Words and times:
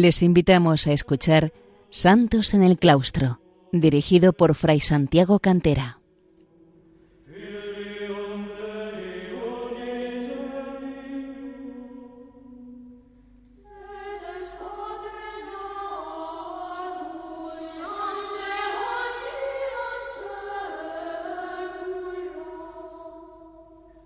Les 0.00 0.22
invitamos 0.22 0.86
a 0.86 0.92
escuchar 0.92 1.52
Santos 1.90 2.54
en 2.54 2.62
el 2.62 2.78
Claustro, 2.78 3.40
dirigido 3.72 4.32
por 4.32 4.54
Fray 4.54 4.78
Santiago 4.78 5.40
Cantera. 5.40 5.98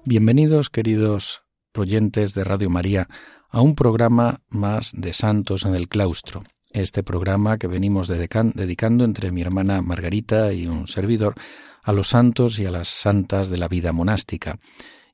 Bienvenidos, 0.06 0.70
queridos 0.70 1.42
oyentes 1.74 2.32
de 2.32 2.44
Radio 2.44 2.70
María, 2.70 3.08
a 3.52 3.60
un 3.60 3.74
programa 3.74 4.40
más 4.48 4.92
de 4.96 5.12
Santos 5.12 5.66
en 5.66 5.74
el 5.74 5.88
Claustro. 5.88 6.42
Este 6.70 7.02
programa 7.02 7.58
que 7.58 7.66
venimos 7.66 8.08
dedicando 8.08 9.04
entre 9.04 9.30
mi 9.30 9.42
hermana 9.42 9.82
Margarita 9.82 10.54
y 10.54 10.66
un 10.66 10.86
servidor 10.86 11.34
a 11.82 11.92
los 11.92 12.08
santos 12.08 12.58
y 12.58 12.64
a 12.64 12.70
las 12.70 12.88
santas 12.88 13.50
de 13.50 13.58
la 13.58 13.68
vida 13.68 13.92
monástica. 13.92 14.58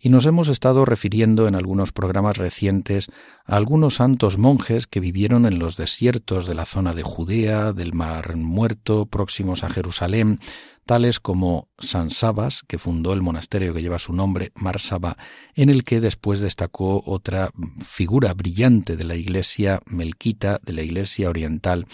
Y 0.00 0.10
nos 0.10 0.27
hemos 0.27 0.48
estado 0.48 0.84
refiriendo 0.84 1.48
en 1.48 1.56
algunos 1.56 1.91
programas 1.91 2.36
recientes 2.36 3.10
a 3.44 3.56
algunos 3.56 3.96
santos 3.96 4.38
monjes 4.38 4.86
que 4.86 5.00
vivieron 5.00 5.44
en 5.44 5.58
los 5.58 5.77
desiertos 5.77 6.46
de 6.46 6.54
la 6.54 6.66
zona 6.66 6.94
de 6.94 7.02
Judea, 7.02 7.72
del 7.72 7.94
Mar 7.94 8.36
Muerto, 8.36 9.06
próximos 9.06 9.64
a 9.64 9.70
Jerusalén, 9.70 10.38
tales 10.86 11.19
como 11.19 11.69
San 11.78 12.10
Sabas, 12.10 12.62
que 12.62 12.78
fundó 12.78 13.12
el 13.12 13.22
monasterio 13.22 13.74
que 13.74 13.82
lleva 13.82 13.98
su 13.98 14.12
nombre, 14.12 14.52
Marsaba, 14.54 15.19
en 15.54 15.69
el 15.69 15.82
que 15.82 16.00
después 16.00 16.41
destacó 16.41 17.02
otra 17.04 17.50
figura 17.84 18.32
brillante 18.34 18.96
de 18.96 19.04
la 19.04 19.16
iglesia 19.16 19.80
melquita, 19.84 20.60
de 20.62 20.72
la 20.72 20.82
iglesia 20.82 21.28
oriental, 21.28 21.86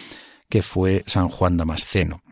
que 0.51 0.63
fue 0.63 1.05
San 1.07 1.29
Juan 1.29 1.57
Damasceno. 1.57 2.23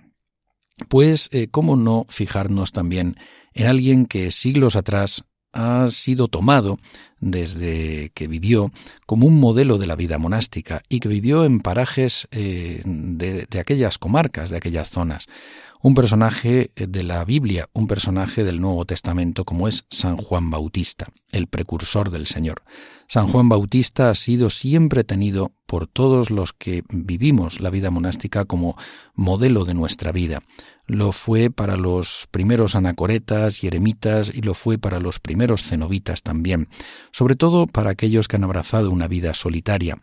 Pues, 0.88 1.30
eh, 1.32 1.48
¿cómo 1.50 1.76
no 1.76 2.06
fijarnos 2.10 2.72
también 2.72 3.16
en 3.54 3.66
alguien 3.66 4.06
que 4.06 4.30
siglos 4.30 4.76
atrás 4.76 5.24
ha 5.52 5.86
sido 5.88 6.28
tomado 6.28 6.78
desde 7.20 8.10
que 8.14 8.26
vivió 8.26 8.70
como 9.06 9.26
un 9.26 9.38
modelo 9.38 9.78
de 9.78 9.86
la 9.86 9.96
vida 9.96 10.18
monástica 10.18 10.82
y 10.88 11.00
que 11.00 11.08
vivió 11.08 11.44
en 11.44 11.60
parajes 11.60 12.28
eh, 12.32 12.82
de 12.84 13.60
aquellas 13.60 13.98
comarcas, 13.98 14.50
de 14.50 14.56
aquellas 14.56 14.90
zonas 14.90 15.28
un 15.82 15.94
personaje 15.94 16.70
de 16.76 17.02
la 17.02 17.24
Biblia, 17.24 17.68
un 17.72 17.88
personaje 17.88 18.44
del 18.44 18.60
Nuevo 18.60 18.84
Testamento 18.84 19.44
como 19.44 19.66
es 19.66 19.84
San 19.90 20.16
Juan 20.16 20.48
Bautista, 20.48 21.08
el 21.32 21.48
precursor 21.48 22.10
del 22.10 22.26
Señor. 22.26 22.62
San 23.08 23.26
Juan 23.26 23.48
Bautista 23.48 24.08
ha 24.08 24.14
sido 24.14 24.48
siempre 24.48 25.02
tenido 25.02 25.52
por 25.66 25.88
todos 25.88 26.30
los 26.30 26.52
que 26.52 26.84
vivimos 26.88 27.60
la 27.60 27.68
vida 27.68 27.90
monástica 27.90 28.44
como 28.44 28.76
modelo 29.14 29.64
de 29.64 29.74
nuestra 29.74 30.12
vida. 30.12 30.42
Lo 30.86 31.12
fue 31.12 31.50
para 31.50 31.76
los 31.76 32.28
primeros 32.30 32.74
anacoretas 32.74 33.62
y 33.62 33.68
eremitas 33.68 34.32
y 34.34 34.42
lo 34.42 34.54
fue 34.54 34.78
para 34.78 35.00
los 35.00 35.20
primeros 35.20 35.62
cenobitas 35.62 36.22
también, 36.22 36.68
sobre 37.12 37.36
todo 37.36 37.66
para 37.66 37.90
aquellos 37.90 38.28
que 38.28 38.36
han 38.36 38.44
abrazado 38.44 38.90
una 38.90 39.08
vida 39.08 39.34
solitaria. 39.34 39.98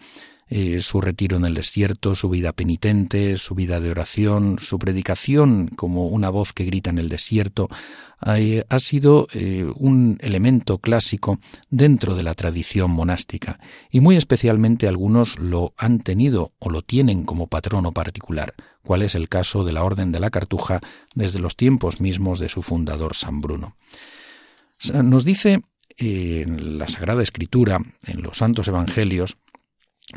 Eh, 0.52 0.82
su 0.82 1.00
retiro 1.00 1.38
en 1.38 1.46
el 1.46 1.54
desierto, 1.54 2.16
su 2.16 2.28
vida 2.28 2.54
penitente, 2.54 3.38
su 3.38 3.54
vida 3.54 3.80
de 3.80 3.92
oración, 3.92 4.58
su 4.58 4.80
predicación 4.80 5.68
como 5.68 6.08
una 6.08 6.32
voz 6.32 6.54
que 6.54 6.66
grita 6.66 6.90
en 6.90 6.98
el 6.98 7.08
desierto, 7.08 7.70
ha 8.22 8.80
sido 8.80 9.28
eh, 9.34 9.72
un 9.76 10.18
elemento 10.22 10.80
clásico 10.80 11.40
dentro 11.70 12.16
de 12.16 12.24
la 12.24 12.34
tradición 12.34 12.92
monástica 12.92 13.60
y 13.92 14.02
muy 14.02 14.18
especialmente 14.18 14.88
algunos 14.88 15.40
lo 15.40 15.74
han 15.78 16.00
tenido 16.00 16.52
o 16.60 16.70
lo 16.70 16.82
tienen 16.82 17.24
como 17.24 17.48
patrono 17.48 17.94
particular, 17.94 18.56
cual 18.84 19.02
es 19.02 19.16
el 19.16 19.30
caso 19.30 19.64
de 19.64 19.74
la 19.74 19.84
Orden 19.84 20.12
de 20.12 20.20
la 20.20 20.30
Cartuja 20.30 20.82
desde 21.16 21.40
los 21.40 21.56
tiempos 21.56 22.02
mismos 22.02 22.40
de 22.40 22.50
su 22.50 22.62
fundador 22.62 23.16
San 23.16 23.42
Bruno. 23.42 23.76
Nos 24.94 25.26
dice 25.26 25.62
en 25.98 26.78
la 26.78 26.88
Sagrada 26.88 27.22
Escritura, 27.22 27.80
en 28.06 28.22
los 28.22 28.38
Santos 28.38 28.68
Evangelios, 28.68 29.38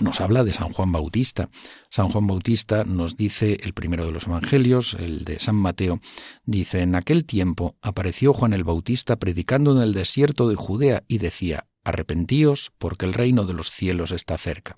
nos 0.00 0.20
habla 0.22 0.42
de 0.42 0.54
San 0.54 0.72
Juan 0.72 0.90
Bautista. 0.90 1.50
San 1.90 2.08
Juan 2.08 2.26
Bautista 2.26 2.84
nos 2.84 3.16
dice 3.16 3.58
el 3.62 3.74
primero 3.74 4.06
de 4.06 4.12
los 4.12 4.26
Evangelios, 4.26 4.94
el 4.94 5.24
de 5.24 5.38
San 5.38 5.56
Mateo, 5.56 6.00
dice, 6.46 6.80
en 6.80 6.94
aquel 6.94 7.26
tiempo 7.26 7.76
apareció 7.82 8.32
Juan 8.32 8.54
el 8.54 8.64
Bautista 8.64 9.16
predicando 9.16 9.72
en 9.72 9.82
el 9.82 9.92
desierto 9.92 10.48
de 10.48 10.54
Judea 10.54 11.04
y 11.08 11.18
decía, 11.18 11.66
Arrepentíos, 11.84 12.72
porque 12.78 13.06
el 13.06 13.15
reino 13.15 13.44
de 13.44 13.54
los 13.54 13.70
cielos 13.70 14.12
está 14.12 14.38
cerca. 14.38 14.76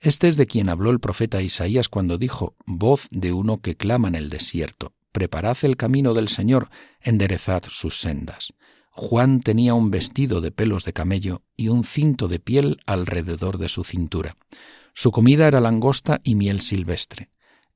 Este 0.00 0.28
es 0.28 0.36
de 0.36 0.46
quien 0.46 0.68
habló 0.68 0.90
el 0.90 1.00
profeta 1.00 1.42
Isaías 1.42 1.88
cuando 1.88 2.18
dijo, 2.18 2.54
voz 2.66 3.08
de 3.10 3.32
uno 3.32 3.58
que 3.58 3.76
clama 3.76 4.08
en 4.08 4.14
el 4.14 4.30
desierto, 4.30 4.92
preparad 5.10 5.56
el 5.62 5.76
camino 5.76 6.14
del 6.14 6.28
Señor, 6.28 6.70
enderezad 7.00 7.64
sus 7.68 8.00
sendas. 8.00 8.54
Juan 8.90 9.40
tenía 9.40 9.74
un 9.74 9.90
vestido 9.90 10.40
de 10.40 10.52
pelos 10.52 10.84
de 10.84 10.92
camello 10.92 11.42
y 11.56 11.68
un 11.68 11.82
cinto 11.82 12.28
de 12.28 12.38
piel 12.38 12.78
alrededor 12.86 13.58
de 13.58 13.68
su 13.68 13.82
cintura. 13.82 14.36
Su 14.92 15.10
comida 15.10 15.48
era 15.48 15.60
langosta 15.60 16.20
y 16.22 16.36
miel 16.36 16.60
silvestre. 16.60 17.30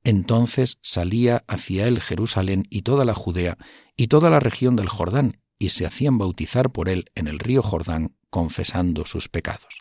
Entonces 0.05 0.77
salía 0.81 1.43
hacia 1.47 1.87
él 1.87 1.99
Jerusalén 1.99 2.65
y 2.69 2.83
toda 2.83 3.03
la 3.03 3.13
Judea 3.13 3.57
y 3.97 4.07
toda 4.07 4.29
la 4.29 4.39
región 4.39 4.77
del 4.77 4.87
Jordán, 4.87 5.41
y 5.57 5.69
se 5.69 5.85
hacían 5.85 6.17
bautizar 6.17 6.71
por 6.71 6.87
él 6.87 7.11
en 7.15 7.27
el 7.27 7.37
río 7.37 7.61
Jordán, 7.61 8.15
confesando 8.29 9.05
sus 9.05 9.27
pecados. 9.27 9.79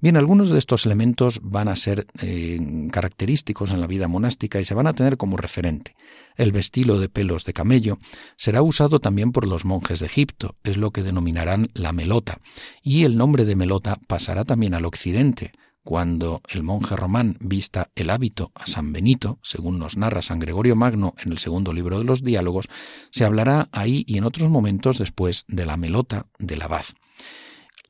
Bien, 0.00 0.16
algunos 0.16 0.48
de 0.48 0.58
estos 0.58 0.86
elementos 0.86 1.40
van 1.42 1.68
a 1.68 1.76
ser 1.76 2.06
eh, 2.22 2.58
característicos 2.92 3.72
en 3.72 3.80
la 3.80 3.86
vida 3.86 4.08
monástica 4.08 4.60
y 4.60 4.64
se 4.64 4.74
van 4.74 4.86
a 4.86 4.92
tener 4.92 5.16
como 5.16 5.36
referente. 5.36 5.94
El 6.36 6.52
vestido 6.52 7.00
de 7.00 7.08
pelos 7.08 7.44
de 7.44 7.52
camello 7.52 7.98
será 8.36 8.62
usado 8.62 9.00
también 9.00 9.32
por 9.32 9.46
los 9.46 9.64
monjes 9.64 10.00
de 10.00 10.06
Egipto, 10.06 10.54
es 10.62 10.76
lo 10.76 10.92
que 10.92 11.02
denominarán 11.02 11.68
la 11.74 11.92
melota, 11.92 12.38
y 12.82 13.04
el 13.04 13.16
nombre 13.16 13.44
de 13.44 13.56
melota 13.56 13.98
pasará 14.06 14.44
también 14.44 14.74
al 14.74 14.84
occidente, 14.84 15.52
cuando 15.82 16.42
el 16.48 16.62
monje 16.62 16.94
román 16.94 17.36
vista 17.40 17.90
el 17.94 18.10
hábito 18.10 18.52
a 18.54 18.66
San 18.66 18.92
Benito, 18.92 19.38
según 19.42 19.78
nos 19.78 19.96
narra 19.96 20.22
San 20.22 20.38
Gregorio 20.38 20.76
Magno 20.76 21.14
en 21.18 21.32
el 21.32 21.38
segundo 21.38 21.72
libro 21.72 21.98
de 21.98 22.04
los 22.04 22.22
diálogos, 22.22 22.68
se 23.10 23.24
hablará 23.24 23.68
ahí 23.72 24.04
y 24.06 24.18
en 24.18 24.24
otros 24.24 24.50
momentos 24.50 24.98
después 24.98 25.44
de 25.48 25.66
la 25.66 25.76
melota 25.76 26.26
del 26.38 26.62
abad. 26.62 26.84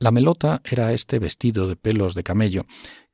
La 0.01 0.11
melota 0.11 0.63
era 0.65 0.93
este 0.93 1.19
vestido 1.19 1.69
de 1.69 1.77
pelos 1.77 2.15
de 2.15 2.23
camello 2.23 2.67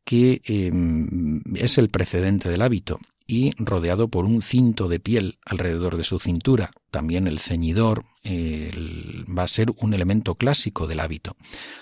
que 0.04 0.40
em, 0.44 1.42
es 1.56 1.78
el 1.78 1.88
precedente 1.88 2.48
del 2.48 2.62
hábito 2.62 3.00
y 3.26 3.50
rodeado 3.58 4.06
por 4.08 4.24
un 4.24 4.40
cinto 4.40 4.86
de 4.86 5.00
piel 5.00 5.38
alrededor 5.44 5.96
de 5.96 6.04
su 6.04 6.20
cintura. 6.20 6.70
También 6.92 7.26
el 7.26 7.40
ceñidor 7.40 8.04
va 8.24 9.42
a 9.42 9.48
ser 9.48 9.72
un 9.78 9.94
elemento 9.94 10.36
clásico 10.36 10.86
del 10.86 11.00
hábito. 11.00 11.36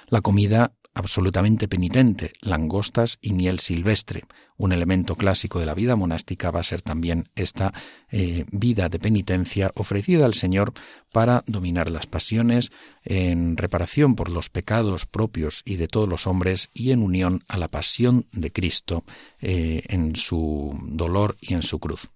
La 0.09 0.23
comida 0.23 0.73
absolutamente 0.95 1.69
penitente, 1.69 2.33
langostas 2.41 3.19
y 3.21 3.33
miel 3.33 3.59
silvestre. 3.59 4.25
Un 4.57 4.73
elemento 4.73 5.17
clásico 5.17 5.59
de 5.59 5.67
la 5.67 5.75
vida 5.75 5.97
monástica 5.97 6.53
va 6.53 6.61
a 6.61 6.65
ser 6.65 6.81
también 6.81 7.29
esta 7.35 7.75
eh, 8.11 8.45
vida 8.53 8.89
de 8.89 9.01
penitencia 9.01 9.73
ofrecida 9.75 10.25
al 10.25 10.35
Señor 10.35 10.73
para 11.13 11.43
dominar 11.47 11.91
las 11.91 12.07
pasiones, 12.07 12.71
en 13.05 13.57
reparación 13.57 14.15
por 14.15 14.31
los 14.31 14.51
pecados 14.51 15.07
propios 15.07 15.63
y 15.65 15.77
de 15.77 15.89
todos 15.89 16.09
los 16.09 16.27
hombres 16.27 16.71
y 16.73 16.93
en 16.93 17.03
unión 17.03 17.43
a 17.49 17.59
la 17.59 17.69
pasión 17.69 18.27
de 18.33 18.53
Cristo 18.53 19.05
eh, 19.41 19.83
en 19.89 20.15
su 20.15 20.79
dolor 20.87 21.37
y 21.41 21.55
en 21.55 21.63
su 21.63 21.81
cruz. 21.81 22.11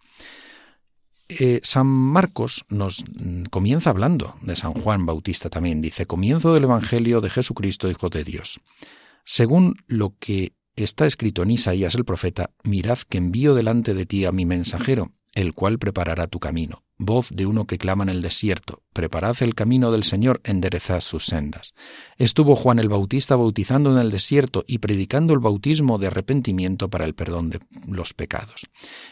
Eh, 1.28 1.60
San 1.62 1.86
Marcos 1.86 2.64
nos 2.68 3.04
mm, 3.04 3.44
comienza 3.44 3.90
hablando 3.90 4.36
de 4.42 4.56
San 4.56 4.72
Juan 4.72 5.06
Bautista 5.06 5.50
también. 5.50 5.80
Dice, 5.80 6.06
comienzo 6.06 6.54
del 6.54 6.64
Evangelio 6.64 7.20
de 7.20 7.30
Jesucristo, 7.30 7.90
Hijo 7.90 8.08
de 8.08 8.24
Dios. 8.24 8.60
Según 9.24 9.76
lo 9.86 10.14
que 10.18 10.54
está 10.74 11.06
escrito 11.06 11.42
en 11.42 11.50
Isaías 11.50 11.94
el 11.94 12.04
profeta, 12.04 12.50
mirad 12.62 12.98
que 13.08 13.18
envío 13.18 13.54
delante 13.54 13.92
de 13.94 14.06
ti 14.06 14.24
a 14.24 14.32
mi 14.32 14.46
mensajero, 14.46 15.12
el 15.34 15.52
cual 15.52 15.78
preparará 15.78 16.28
tu 16.28 16.40
camino 16.40 16.82
voz 16.98 17.30
de 17.30 17.46
uno 17.46 17.66
que 17.66 17.78
clama 17.78 18.02
en 18.02 18.08
el 18.08 18.20
desierto, 18.20 18.82
preparad 18.92 19.36
el 19.40 19.54
camino 19.54 19.92
del 19.92 20.02
Señor, 20.02 20.40
enderezad 20.44 21.00
sus 21.00 21.26
sendas. 21.26 21.74
Estuvo 22.16 22.56
Juan 22.56 22.80
el 22.80 22.88
Bautista 22.88 23.36
bautizando 23.36 23.92
en 23.92 23.98
el 23.98 24.10
desierto 24.10 24.64
y 24.66 24.78
predicando 24.78 25.32
el 25.32 25.38
bautismo 25.38 25.98
de 25.98 26.08
arrepentimiento 26.08 26.90
para 26.90 27.04
el 27.04 27.14
perdón 27.14 27.50
de 27.50 27.60
los 27.86 28.14
pecados. 28.14 28.66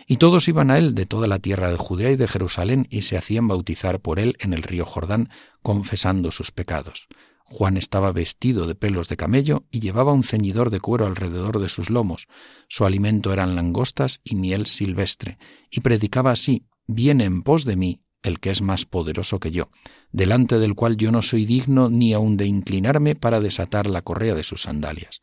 Y 0.07 0.17
todos 0.17 0.49
iban 0.49 0.71
a 0.71 0.79
él 0.79 0.95
de 0.95 1.07
toda 1.07 1.29
la 1.29 1.39
tierra 1.39 1.71
de 1.71 1.77
Judea 1.77 2.11
y 2.11 2.17
de 2.17 2.29
Jerusalén 2.29 2.89
y 2.91 3.03
se 3.03 3.17
hacían 3.17 3.47
bautizar 3.47 4.01
por 4.01 4.19
él 4.19 4.37
en 4.41 4.53
el 4.53 4.65
río 4.65 4.85
Jordán, 4.85 5.31
confesando 5.63 6.33
sus 6.33 6.51
pecados. 6.51 7.07
Juan 7.49 7.77
estaba 7.77 8.11
vestido 8.11 8.67
de 8.67 8.75
pelos 8.75 9.07
de 9.07 9.17
camello 9.17 9.65
y 9.71 9.79
llevaba 9.79 10.13
un 10.13 10.25
ceñidor 10.25 10.71
de 10.71 10.81
cuero 10.81 11.07
alrededor 11.07 11.61
de 11.61 11.69
sus 11.69 11.91
lomos. 11.91 12.27
Su 12.69 12.85
alimento 12.85 13.33
eran 13.33 13.55
langostas 13.55 14.21
y 14.25 14.35
miel 14.35 14.67
silvestre, 14.67 15.39
y 15.71 15.81
predicaba 15.81 16.33
así, 16.33 16.67
viene 16.87 17.25
en 17.25 17.43
pos 17.43 17.65
de 17.65 17.77
mí 17.77 18.01
el 18.23 18.41
que 18.41 18.51
es 18.51 18.61
más 18.61 18.85
poderoso 18.85 19.39
que 19.39 19.53
yo, 19.53 19.71
delante 20.11 20.59
del 20.59 20.75
cual 20.75 20.97
yo 20.97 21.13
no 21.13 21.23
soy 21.23 21.47
digno 21.47 21.89
ni 21.91 22.13
aun 22.13 22.37
de 22.37 22.47
inclinarme 22.47 23.15
para 23.15 23.41
desatar 23.41 23.87
la 23.87 24.03
correa 24.03 24.35
de 24.35 24.43
sus 24.43 24.63
sandalias. 24.63 25.23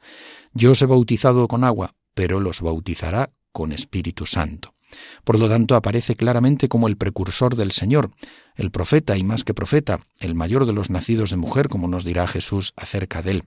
Yo 0.53 0.71
os 0.71 0.81
he 0.81 0.85
bautizado 0.85 1.47
con 1.47 1.63
agua, 1.63 1.95
pero 2.13 2.39
los 2.39 2.61
bautizará 2.61 3.31
con 3.51 3.71
Espíritu 3.71 4.25
Santo. 4.25 4.73
Por 5.23 5.39
lo 5.39 5.49
tanto, 5.49 5.75
aparece 5.75 6.15
claramente 6.15 6.69
como 6.69 6.87
el 6.87 6.97
precursor 6.97 7.55
del 7.55 7.71
Señor, 7.71 8.11
el 8.55 8.71
profeta 8.71 9.17
y 9.17 9.23
más 9.23 9.43
que 9.43 9.53
profeta, 9.53 9.99
el 10.19 10.35
mayor 10.35 10.65
de 10.65 10.73
los 10.73 10.89
nacidos 10.89 11.31
de 11.31 11.37
mujer, 11.37 11.67
como 11.67 11.87
nos 11.87 12.03
dirá 12.03 12.27
Jesús 12.27 12.73
acerca 12.75 13.21
de 13.21 13.31
él. 13.31 13.43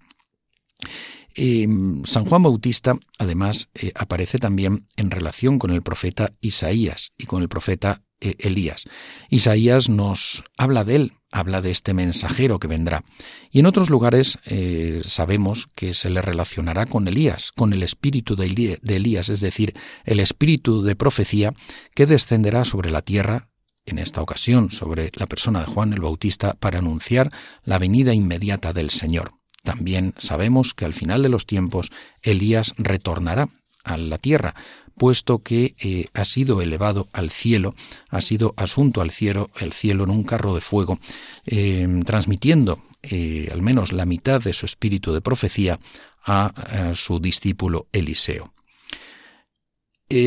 Em, 1.34 2.02
San 2.04 2.24
Juan 2.24 2.42
Bautista, 2.42 2.98
además, 3.18 3.68
eh, 3.74 3.92
aparece 3.94 4.38
también 4.38 4.86
en 4.96 5.10
relación 5.10 5.58
con 5.58 5.70
el 5.70 5.82
profeta 5.82 6.32
Isaías 6.40 7.12
y 7.18 7.26
con 7.26 7.42
el 7.42 7.48
profeta 7.48 8.02
eh, 8.20 8.34
Elías. 8.38 8.84
Isaías 9.28 9.88
nos 9.88 10.44
habla 10.56 10.84
de 10.84 10.96
él, 10.96 11.12
habla 11.30 11.60
de 11.60 11.70
este 11.70 11.94
mensajero 11.94 12.58
que 12.58 12.68
vendrá. 12.68 13.04
Y 13.50 13.60
en 13.60 13.66
otros 13.66 13.90
lugares 13.90 14.38
eh, 14.46 15.02
sabemos 15.04 15.68
que 15.74 15.94
se 15.94 16.10
le 16.10 16.22
relacionará 16.22 16.86
con 16.86 17.08
Elías, 17.08 17.52
con 17.52 17.72
el 17.72 17.82
espíritu 17.82 18.36
de 18.36 18.78
Elías, 18.84 19.28
es 19.28 19.40
decir, 19.40 19.74
el 20.04 20.20
espíritu 20.20 20.82
de 20.82 20.96
profecía 20.96 21.52
que 21.94 22.06
descenderá 22.06 22.64
sobre 22.64 22.90
la 22.90 23.02
tierra 23.02 23.48
en 23.86 23.98
esta 23.98 24.20
ocasión 24.20 24.70
sobre 24.70 25.10
la 25.14 25.26
persona 25.26 25.60
de 25.60 25.66
Juan 25.66 25.92
el 25.92 26.00
Bautista 26.00 26.54
para 26.54 26.78
anunciar 26.78 27.30
la 27.64 27.78
venida 27.78 28.12
inmediata 28.12 28.72
del 28.72 28.90
Señor. 28.90 29.34
También 29.62 30.14
sabemos 30.18 30.74
que 30.74 30.84
al 30.84 30.94
final 30.94 31.22
de 31.22 31.28
los 31.28 31.46
tiempos 31.46 31.90
Elías 32.22 32.74
retornará 32.76 33.48
a 33.86 33.96
la 33.96 34.18
tierra, 34.18 34.54
puesto 34.96 35.42
que 35.42 35.74
eh, 35.78 36.06
ha 36.14 36.24
sido 36.24 36.60
elevado 36.60 37.08
al 37.12 37.30
cielo, 37.30 37.74
ha 38.08 38.20
sido 38.20 38.54
asunto 38.56 39.00
al 39.00 39.10
cielo, 39.10 39.50
el 39.60 39.72
cielo 39.72 40.04
en 40.04 40.10
un 40.10 40.24
carro 40.24 40.54
de 40.54 40.60
fuego, 40.60 40.98
eh, 41.46 41.88
transmitiendo 42.04 42.82
eh, 43.02 43.48
al 43.52 43.62
menos 43.62 43.92
la 43.92 44.06
mitad 44.06 44.42
de 44.42 44.52
su 44.52 44.66
espíritu 44.66 45.12
de 45.12 45.20
profecía 45.20 45.78
a, 46.24 46.92
su 46.94 47.20
discípulo 47.20 47.86
Eliseo. 47.92 48.52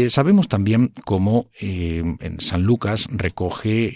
sabemos 0.07 0.47
también 0.47 0.93
cómo 1.03 1.49
en 1.59 2.39
San 2.39 2.63
Lucas 2.63 3.07
recoge 3.11 3.89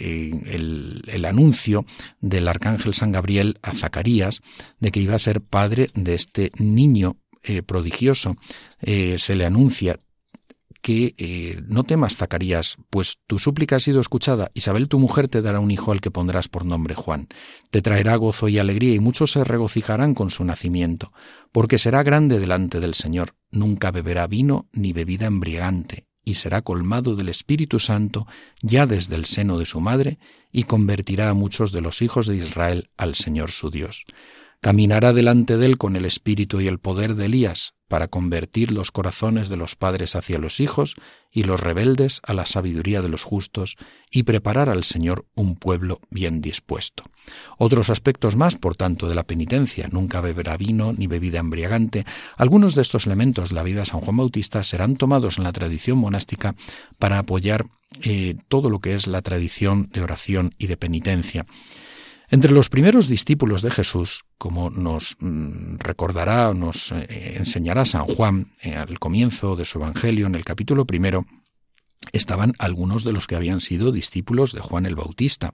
el, 0.54 1.24
anuncio 1.26 1.86
del 2.20 2.50
arcángel 2.50 2.94
San 2.94 3.14
Gabriel 3.14 3.58
a 3.62 3.74
Zacarías 3.74 4.42
de 4.82 4.92
que 4.92 5.00
iba 5.00 5.16
a 5.16 5.20
ser 5.20 5.40
padre 5.40 5.88
de 5.94 6.16
este 6.16 6.52
niño 6.58 7.23
prodigioso. 7.66 8.36
se 8.82 9.36
le 9.36 9.46
anuncia 9.46 10.00
que 10.84 11.16
eh, 11.18 11.64
no 11.66 11.86
temas, 11.86 12.18
Zacarías, 12.18 12.76
pues 12.90 13.18
tu 13.26 13.40
súplica 13.40 13.78
ha 13.78 13.80
sido 13.80 14.02
escuchada. 14.02 14.52
Isabel, 14.54 14.90
tu 14.90 15.00
mujer, 15.00 15.30
te 15.30 15.42
dará 15.42 15.62
un 15.62 15.72
hijo 15.72 15.94
al 15.94 16.02
que 16.02 16.12
pondrás 16.12 16.50
por 16.50 16.66
nombre 16.66 16.94
Juan. 16.94 17.30
Te 17.72 17.82
traerá 17.82 18.18
gozo 18.18 18.50
y 18.50 18.60
alegría, 18.60 18.94
y 18.94 19.00
muchos 19.00 19.32
se 19.32 19.46
regocijarán 19.46 20.14
con 20.14 20.30
su 20.30 20.44
nacimiento, 20.44 21.14
porque 21.54 21.78
será 21.78 22.04
grande 22.04 22.38
delante 22.38 22.82
del 22.82 22.96
Señor. 22.96 23.34
Nunca 23.50 23.92
beberá 23.92 24.28
vino 24.28 24.68
ni 24.74 24.92
bebida 24.92 25.26
embriagante, 25.26 26.06
y 26.26 26.34
será 26.34 26.62
colmado 26.64 27.16
del 27.16 27.30
Espíritu 27.30 27.80
Santo 27.80 28.28
ya 28.62 28.86
desde 28.86 29.16
el 29.16 29.24
seno 29.24 29.58
de 29.58 29.66
su 29.66 29.80
madre, 29.80 30.20
y 30.52 30.64
convertirá 30.64 31.30
a 31.30 31.34
muchos 31.34 31.72
de 31.72 31.80
los 31.80 32.02
hijos 32.02 32.28
de 32.28 32.36
Israel 32.36 32.90
al 32.98 33.16
Señor 33.16 33.52
su 33.52 33.70
Dios. 33.70 34.06
Caminará 34.64 35.12
delante 35.12 35.58
de 35.58 35.66
él 35.66 35.78
con 35.78 35.98
el 35.98 36.06
espíritu 36.06 36.62
y 36.62 36.70
el 36.70 36.80
poder 36.80 37.16
de 37.16 37.26
Elías, 37.26 37.74
para 37.90 38.08
convertir 38.08 38.72
los 38.72 38.94
corazones 38.94 39.50
de 39.50 39.58
los 39.58 39.76
padres 39.76 40.16
hacia 40.16 40.40
los 40.40 40.62
hijos 40.62 40.96
y 41.30 41.44
los 41.44 41.60
rebeldes 41.60 42.22
a 42.24 42.34
la 42.34 42.46
sabiduría 42.46 43.02
de 43.02 43.10
los 43.10 43.26
justos, 43.26 43.76
y 44.10 44.24
preparar 44.24 44.70
al 44.70 44.86
Señor 44.86 45.26
un 45.36 45.58
pueblo 45.58 46.00
bien 46.10 46.40
dispuesto. 46.40 47.04
Otros 47.58 47.90
aspectos 47.90 48.38
más, 48.38 48.56
por 48.56 48.78
tanto, 48.78 49.10
de 49.10 49.16
la 49.16 49.28
penitencia, 49.28 49.90
nunca 49.92 50.22
beberá 50.22 50.56
vino 50.56 50.94
ni 50.94 51.08
bebida 51.08 51.40
embriagante, 51.40 52.06
algunos 52.38 52.74
de 52.74 52.84
estos 52.84 53.06
elementos 53.06 53.50
de 53.50 53.56
la 53.56 53.64
vida 53.64 53.82
de 53.82 53.88
San 53.88 54.00
Juan 54.00 54.16
Bautista 54.16 54.64
serán 54.64 54.96
tomados 54.96 55.40
en 55.40 55.44
la 55.44 55.52
tradición 55.52 55.98
monástica 55.98 56.56
para 57.00 57.20
apoyar 57.20 57.66
eh, 58.02 58.36
todo 58.48 58.70
lo 58.70 58.80
que 58.80 58.94
es 58.94 59.08
la 59.08 59.22
tradición 59.22 59.90
de 59.92 60.04
oración 60.04 60.56
y 60.58 60.68
de 60.68 60.78
penitencia. 60.78 61.46
Entre 62.34 62.52
los 62.52 62.70
primeros 62.70 63.08
discípulos 63.08 63.62
de 63.62 63.70
Jesús, 63.70 64.26
como 64.40 64.72
nos 64.72 65.18
mm, 65.20 65.76
recordará 65.78 66.50
o 66.50 66.56
nos 66.56 66.92
eh, 66.92 67.36
enseñará 67.38 67.86
San 67.86 68.08
Juan 68.08 68.56
eh, 68.64 68.74
al 68.74 68.98
comienzo 68.98 69.56
de 69.56 69.66
su 69.66 69.78
Evangelio, 69.78 70.26
en 70.26 70.34
el 70.34 70.44
capítulo 70.44 70.88
primero, 70.88 71.28
estaban 72.12 72.54
algunos 72.58 73.04
de 73.04 73.12
los 73.12 73.28
que 73.28 73.36
habían 73.36 73.62
sido 73.62 73.92
discípulos 73.92 74.52
de 74.52 74.62
Juan 74.62 74.88
el 74.88 74.96
Bautista. 74.96 75.54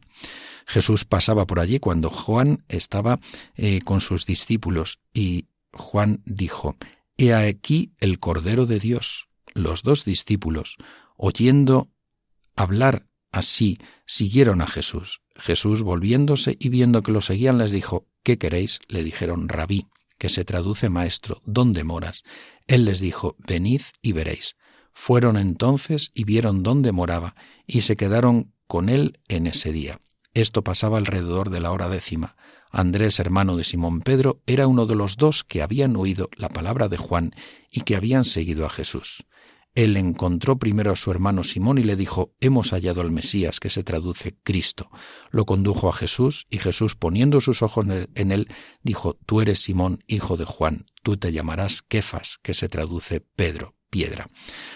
Jesús 0.66 1.04
pasaba 1.04 1.46
por 1.46 1.60
allí 1.60 1.80
cuando 1.80 2.10
Juan 2.10 2.64
estaba 2.70 3.20
eh, 3.58 3.82
con 3.82 4.00
sus 4.00 4.26
discípulos 4.26 5.00
y 5.14 5.48
Juan 5.74 6.22
dijo, 6.24 6.78
He 7.18 7.34
aquí 7.34 7.92
el 7.98 8.20
Cordero 8.20 8.66
de 8.66 8.80
Dios. 8.80 9.28
Los 9.54 9.84
dos 9.84 10.06
discípulos, 10.06 10.78
oyendo 11.18 11.90
hablar 12.56 13.10
Así 13.32 13.78
siguieron 14.06 14.62
a 14.62 14.68
Jesús. 14.68 15.22
Jesús, 15.40 15.84
volviéndose 15.84 16.58
y 16.60 16.70
viendo 16.70 17.02
que 17.02 17.12
lo 17.12 17.22
seguían, 17.22 17.58
les 17.58 17.72
dijo, 17.72 18.08
¿qué 18.24 18.38
queréis? 18.38 18.80
Le 18.88 19.04
dijeron, 19.04 19.50
rabí, 19.50 19.88
que 20.18 20.30
se 20.30 20.46
traduce 20.46 20.90
maestro, 20.90 21.42
¿dónde 21.46 21.84
moras? 21.84 22.24
Él 22.68 22.86
les 22.86 23.00
dijo, 23.00 23.36
venid 23.40 23.82
y 24.02 24.12
veréis. 24.12 24.56
Fueron 24.92 25.38
entonces 25.38 26.12
y 26.14 26.26
vieron 26.26 26.62
dónde 26.62 26.92
moraba, 26.92 27.36
y 27.66 27.82
se 27.82 27.96
quedaron 27.96 28.54
con 28.68 28.90
él 28.90 29.20
en 29.28 29.48
ese 29.48 29.72
día. 29.72 30.02
Esto 30.34 30.64
pasaba 30.64 30.98
alrededor 30.98 31.50
de 31.50 31.60
la 31.60 31.72
hora 31.72 31.90
décima. 31.90 32.36
Andrés, 32.70 33.20
hermano 33.20 33.56
de 33.56 33.64
Simón 33.64 34.02
Pedro, 34.02 34.42
era 34.46 34.68
uno 34.68 34.86
de 34.86 34.96
los 34.96 35.18
dos 35.18 35.44
que 35.44 35.64
habían 35.64 35.96
oído 35.96 36.30
la 36.36 36.50
palabra 36.50 36.88
de 36.88 36.98
Juan 36.98 37.34
y 37.72 37.82
que 37.82 37.96
habían 37.96 38.26
seguido 38.26 38.66
a 38.66 38.70
Jesús. 38.70 39.26
Él 39.80 39.96
encontró 39.96 40.60
primero 40.60 40.92
a 40.92 40.98
su 40.98 41.10
hermano 41.10 41.46
Simón 41.46 41.78
y 41.78 41.84
le 41.84 41.96
dijo, 41.96 42.34
Hemos 42.42 42.72
hallado 42.72 43.00
al 43.00 43.12
Mesías, 43.12 43.62
que 43.62 43.70
se 43.70 43.82
traduce 43.82 44.36
Cristo. 44.44 44.92
Lo 45.32 45.46
condujo 45.46 45.88
a 45.88 45.94
Jesús, 45.94 46.48
y 46.50 46.58
Jesús, 46.58 46.96
poniendo 46.96 47.40
sus 47.40 47.62
ojos 47.62 47.86
en 48.14 48.32
él, 48.34 48.50
dijo, 48.84 49.18
Tú 49.26 49.40
eres 49.40 49.60
Simón, 49.60 50.04
hijo 50.06 50.36
de 50.36 50.44
Juan, 50.44 50.86
tú 51.02 51.16
te 51.16 51.32
llamarás 51.32 51.82
Kefas, 51.82 52.40
que 52.44 52.54
se 52.54 52.68
traduce 52.68 53.22
Pedro, 53.22 53.74
piedra. 53.90 54.28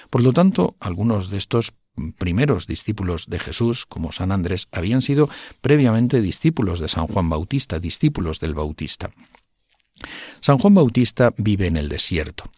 Por 0.10 0.24
lo 0.24 0.31
tanto, 0.31 0.77
algunos 0.79 1.29
de 1.29 1.36
estos 1.36 1.74
primeros 2.17 2.65
discípulos 2.65 3.25
de 3.27 3.39
Jesús, 3.39 3.86
como 3.86 4.13
San 4.13 4.31
Andrés, 4.31 4.69
habían 4.72 5.01
sido 5.01 5.29
previamente 5.60 6.22
discípulos 6.22 6.79
de 6.79 6.88
San 6.88 7.07
Juan 7.07 7.27
Bautista, 7.27 7.77
discípulos 7.81 8.39
del 8.39 8.53
Bautista. 8.53 9.10
San 10.39 10.60
Juan 10.60 10.75
Bautista 10.75 11.33
vive 11.36 11.67
en 11.67 11.75
el 11.75 11.89
desierto 11.89 12.50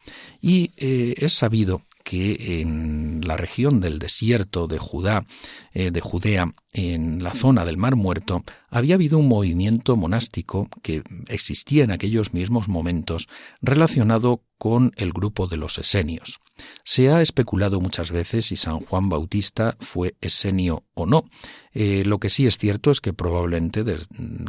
y 0.41 0.73
eh, 0.77 1.15
es 1.17 1.33
sabido 1.33 1.81
que 2.05 2.61
en 2.61 3.21
la 3.25 3.35
región 3.35 3.81
del 3.81 3.97
desierto 3.97 4.67
de 4.67 4.77
Judá, 4.77 5.25
eh, 5.73 5.89
de 5.89 6.01
Judea, 6.01 6.53
en 6.71 7.23
la 7.23 7.33
zona 7.33 7.65
del 7.65 7.77
Mar 7.77 7.95
Muerto, 7.95 8.43
había 8.69 8.95
habido 8.95 9.17
un 9.17 9.27
movimiento 9.27 9.97
monástico 9.97 10.69
que 10.83 11.01
existía 11.27 11.83
en 11.83 11.91
aquellos 11.91 12.31
mismos 12.33 12.67
momentos 12.67 13.27
relacionado 13.59 14.43
con 14.57 14.91
el 14.95 15.11
grupo 15.11 15.47
de 15.47 15.57
los 15.57 15.77
esenios. 15.77 16.39
Se 16.83 17.09
ha 17.09 17.21
especulado 17.21 17.81
muchas 17.81 18.11
veces 18.11 18.45
si 18.45 18.55
San 18.55 18.79
Juan 18.79 19.09
Bautista 19.09 19.75
fue 19.79 20.15
esenio 20.21 20.83
o 20.93 21.05
no. 21.05 21.25
Eh, 21.73 22.03
lo 22.05 22.19
que 22.19 22.29
sí 22.29 22.47
es 22.47 22.57
cierto 22.57 22.89
es 22.89 23.01
que 23.01 23.11
probablemente 23.11 23.83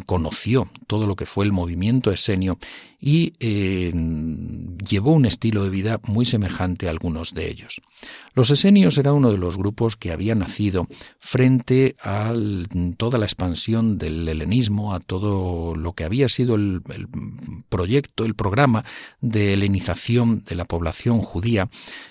conoció 0.06 0.70
todo 0.86 1.08
lo 1.08 1.16
que 1.16 1.26
fue 1.26 1.44
el 1.44 1.50
movimiento 1.50 2.12
esenio 2.12 2.56
y 3.00 3.32
eh, 3.40 3.92
llevó 4.88 5.12
un 5.12 5.26
estilo 5.26 5.64
de 5.64 5.70
vida 5.70 6.00
muy 6.04 6.24
semejante 6.24 6.86
a 6.86 6.90
algunos 6.90 7.34
de 7.34 7.50
ellos. 7.50 7.80
Los 8.34 8.50
esenios 8.50 8.96
era 8.98 9.12
uno 9.12 9.32
de 9.32 9.38
los 9.38 9.56
grupos 9.56 9.96
que 9.96 10.12
había 10.12 10.36
nacido 10.36 10.86
frente 11.18 11.96
a 12.00 12.32
toda 12.96 13.18
la 13.18 13.26
expansión 13.26 13.98
del 13.98 14.28
helenismo, 14.28 14.94
a 14.94 15.00
todo 15.00 15.74
lo 15.74 15.94
que 15.94 16.04
había 16.04 16.28
sido 16.28 16.54
el, 16.54 16.82
proyecto, 17.68 18.24
el 18.24 18.34
programa 18.36 18.84
de 19.20 19.54
helenización 19.54 19.95
de 19.96 20.54
la 20.54 20.66
población 20.66 21.20
judía 21.20 21.68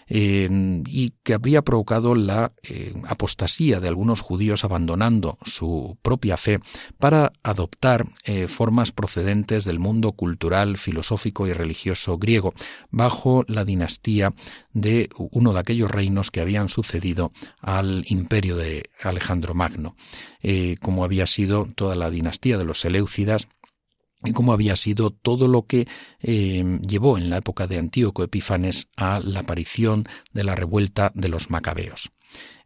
eh, 0.08 0.50
y 0.86 1.13
que 1.24 1.34
había 1.34 1.62
provocado 1.62 2.13
la 2.13 2.51
eh, 2.63 2.94
apostasía 3.08 3.80
de 3.80 3.88
algunos 3.88 4.22
judíos 4.22 4.65
abandonando 4.65 5.38
su 5.44 5.98
propia 6.01 6.36
fe 6.36 6.60
para 7.00 7.32
adoptar 7.44 8.08
eh, 8.25 8.48
formas 8.48 8.92
procedentes 8.92 9.63
del 9.65 9.80
mundo 9.80 10.12
cultural, 10.12 10.77
filosófico 10.77 11.48
y 11.48 11.54
religioso 11.54 12.18
griego 12.18 12.54
bajo 12.89 13.46
la 13.48 13.63
dinastía 13.63 14.34
de 14.74 15.10
uno 15.18 15.54
de 15.54 15.60
aquellos 15.60 15.89
reinos 15.89 16.32
que 16.32 16.42
habían 16.42 16.68
sucedido 16.68 17.32
al 17.62 18.04
imperio 18.10 18.58
de 18.58 18.89
Alejandro 19.01 19.54
Magno, 19.54 19.96
como 20.82 21.06
había 21.06 21.25
sido 21.27 21.70
toda 21.75 21.96
la 21.96 22.10
dinastía 22.10 22.58
de 22.58 22.65
los 22.65 22.82
Seleucidas 22.82 23.48
y 24.25 24.34
cómo 24.34 24.53
había 24.53 24.75
sido 24.75 25.12
todo 25.12 25.48
lo 25.48 25.65
que 25.65 25.88
eh, 26.22 26.79
llevó 26.86 27.17
en 27.17 27.29
la 27.29 27.38
época 27.38 27.67
de 27.67 27.77
Antíoco 27.77 28.24
Epifanes 28.24 28.88
a 28.98 29.20
la 29.20 29.41
aparición 29.41 30.08
de 30.34 30.44
la 30.44 30.55
revuelta 30.55 31.12
de 31.15 31.29
los 31.29 31.50
macabeos. 31.50 32.12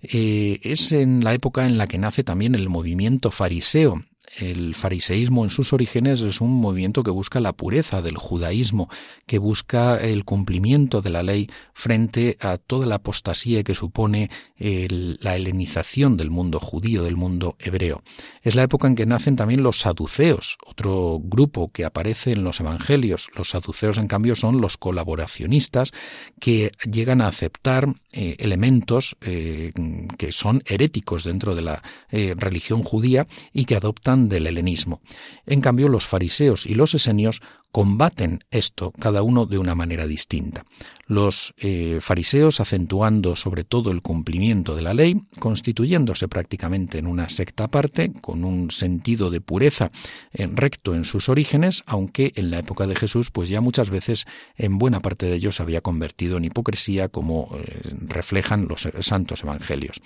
Eh, 0.02 0.60
es 0.64 0.92
en 0.92 1.24
la 1.24 1.34
época 1.34 1.66
en 1.66 1.78
la 1.78 1.88
que 1.88 1.98
nace 1.98 2.24
también 2.24 2.56
el 2.56 2.70
movimiento 2.70 3.32
fariseo 3.32 4.02
el 4.38 4.76
fariseísmo 4.76 5.44
en 5.44 5.50
sus 5.50 5.74
orígenes 5.74 6.22
es 6.22 6.42
un 6.42 6.54
movimiento 6.54 7.04
que 7.04 7.12
busca 7.12 7.40
la 7.40 7.54
pureza 7.54 8.02
del 8.02 8.18
judaísmo, 8.18 8.90
que 9.26 9.38
busca 9.38 9.98
el 9.98 10.26
cumplimiento 10.26 11.02
de 11.02 11.10
la 11.10 11.24
ley 11.24 11.50
frente 11.74 12.38
a 12.40 12.58
toda 12.58 12.86
la 12.86 12.96
apostasía 12.96 13.64
que 13.64 13.76
supone 13.76 14.30
la 14.58 15.36
helenización 15.36 16.18
del 16.18 16.30
mundo 16.30 16.60
judío, 16.60 17.04
del 17.04 17.16
mundo 17.16 17.56
hebreo. 17.60 18.02
Es 18.42 18.56
la 18.56 18.64
época 18.64 18.88
en 18.88 18.96
que 18.96 19.06
nacen 19.06 19.36
también 19.36 19.64
los 19.64 19.80
saduceos, 19.80 20.58
otro 20.66 21.20
grupo 21.24 21.72
que 21.72 21.86
aparece 21.86 22.32
en 22.32 22.44
los 22.44 22.60
evangelios. 22.60 23.30
Los 23.36 23.50
saduceos, 23.50 23.98
en 23.98 24.08
cambio, 24.08 24.36
son 24.36 24.62
los 24.62 24.78
colaboracionistas 24.78 25.92
que 26.40 26.72
llegan 26.90 27.22
a 27.22 27.28
aceptar 27.28 27.94
eh, 28.12 28.36
elementos 28.40 29.16
eh, 29.22 29.72
que 30.18 30.32
son 30.32 30.64
heréticos 30.66 31.24
dentro 31.24 31.56
de 31.56 31.62
la 31.62 31.84
eh, 32.12 32.34
religión 32.38 32.84
judía 32.84 33.28
y 33.54 33.66
que 33.66 33.76
adoptan 33.76 34.19
del 34.28 34.48
helenismo. 34.48 35.02
En 35.46 35.62
cambio, 35.62 35.88
los 35.88 36.08
fariseos 36.08 36.66
y 36.66 36.74
los 36.74 36.94
esenios 36.96 37.42
combaten 37.72 38.44
esto, 38.52 38.92
cada 39.00 39.22
uno 39.22 39.46
de 39.46 39.60
una 39.60 39.76
manera 39.76 40.08
distinta. 40.08 40.66
Los 41.10 41.56
eh, 41.58 41.98
fariseos 42.02 42.60
acentuando 42.60 43.36
sobre 43.36 43.64
todo 43.64 43.90
el 43.90 44.04
cumplimiento 44.04 44.76
de 44.76 44.84
la 44.84 44.94
ley, 44.94 45.20
constituyéndose 45.40 46.28
prácticamente 46.28 47.00
en 47.00 47.08
una 47.08 47.30
secta 47.30 47.64
aparte, 47.64 48.14
con 48.22 48.44
un 48.44 48.70
sentido 48.70 49.32
de 49.32 49.42
pureza 49.42 49.90
eh, 50.34 50.48
recto 50.54 50.94
en 50.94 51.06
sus 51.06 51.28
orígenes, 51.28 51.82
aunque 51.88 52.32
en 52.36 52.52
la 52.52 52.60
época 52.60 52.86
de 52.86 52.96
Jesús, 52.96 53.32
pues 53.32 53.50
ya 53.50 53.60
muchas 53.60 53.90
veces 53.90 54.28
en 54.56 54.78
buena 54.78 55.00
parte 55.00 55.26
de 55.26 55.34
ellos 55.34 55.56
se 55.56 55.64
había 55.64 55.82
convertido 55.82 56.38
en 56.38 56.46
hipocresía, 56.46 57.08
como 57.10 57.58
eh, 57.58 57.82
reflejan 58.06 58.68
los 58.68 58.88
santos 59.00 59.42
evangelios. 59.42 60.00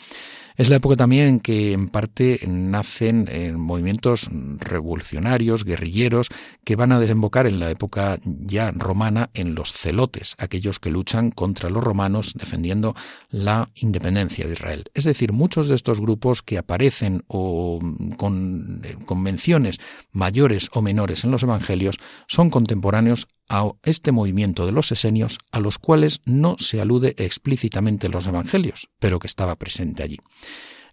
Es 0.55 0.69
la 0.69 0.75
época 0.77 0.95
también 0.95 1.27
en 1.27 1.39
que 1.39 1.73
en 1.73 1.89
parte 1.89 2.39
nacen 2.47 3.27
movimientos 3.59 4.29
revolucionarios, 4.59 5.65
guerrilleros, 5.65 6.29
que 6.63 6.75
van 6.75 6.91
a 6.91 6.99
desembocar 6.99 7.47
en 7.47 7.59
la 7.59 7.71
época 7.71 8.19
ya 8.23 8.69
romana 8.71 9.31
en 9.33 9.55
los 9.55 9.73
celotes, 9.73 10.35
aquellos 10.37 10.79
que 10.79 10.91
luchan 10.93 11.31
contra 11.31 11.69
los 11.69 11.83
romanos 11.83 12.33
defendiendo 12.35 12.95
la 13.29 13.69
independencia 13.75 14.47
de 14.47 14.53
Israel. 14.53 14.85
Es 14.93 15.03
decir, 15.03 15.33
muchos 15.33 15.67
de 15.67 15.75
estos 15.75 15.99
grupos 15.99 16.41
que 16.41 16.57
aparecen 16.57 17.23
o 17.27 17.79
con 18.17 18.81
eh, 18.83 18.95
convenciones 19.05 19.79
mayores 20.11 20.69
o 20.73 20.81
menores 20.81 21.23
en 21.23 21.31
los 21.31 21.43
evangelios 21.43 21.97
son 22.27 22.49
contemporáneos 22.49 23.27
a 23.49 23.69
este 23.83 24.11
movimiento 24.11 24.65
de 24.65 24.71
los 24.71 24.91
esenios 24.91 25.39
a 25.51 25.59
los 25.59 25.77
cuales 25.77 26.21
no 26.25 26.55
se 26.59 26.79
alude 26.79 27.15
explícitamente 27.17 28.07
en 28.07 28.13
los 28.13 28.25
evangelios, 28.25 28.89
pero 28.99 29.19
que 29.19 29.27
estaba 29.27 29.55
presente 29.57 30.03
allí. 30.03 30.17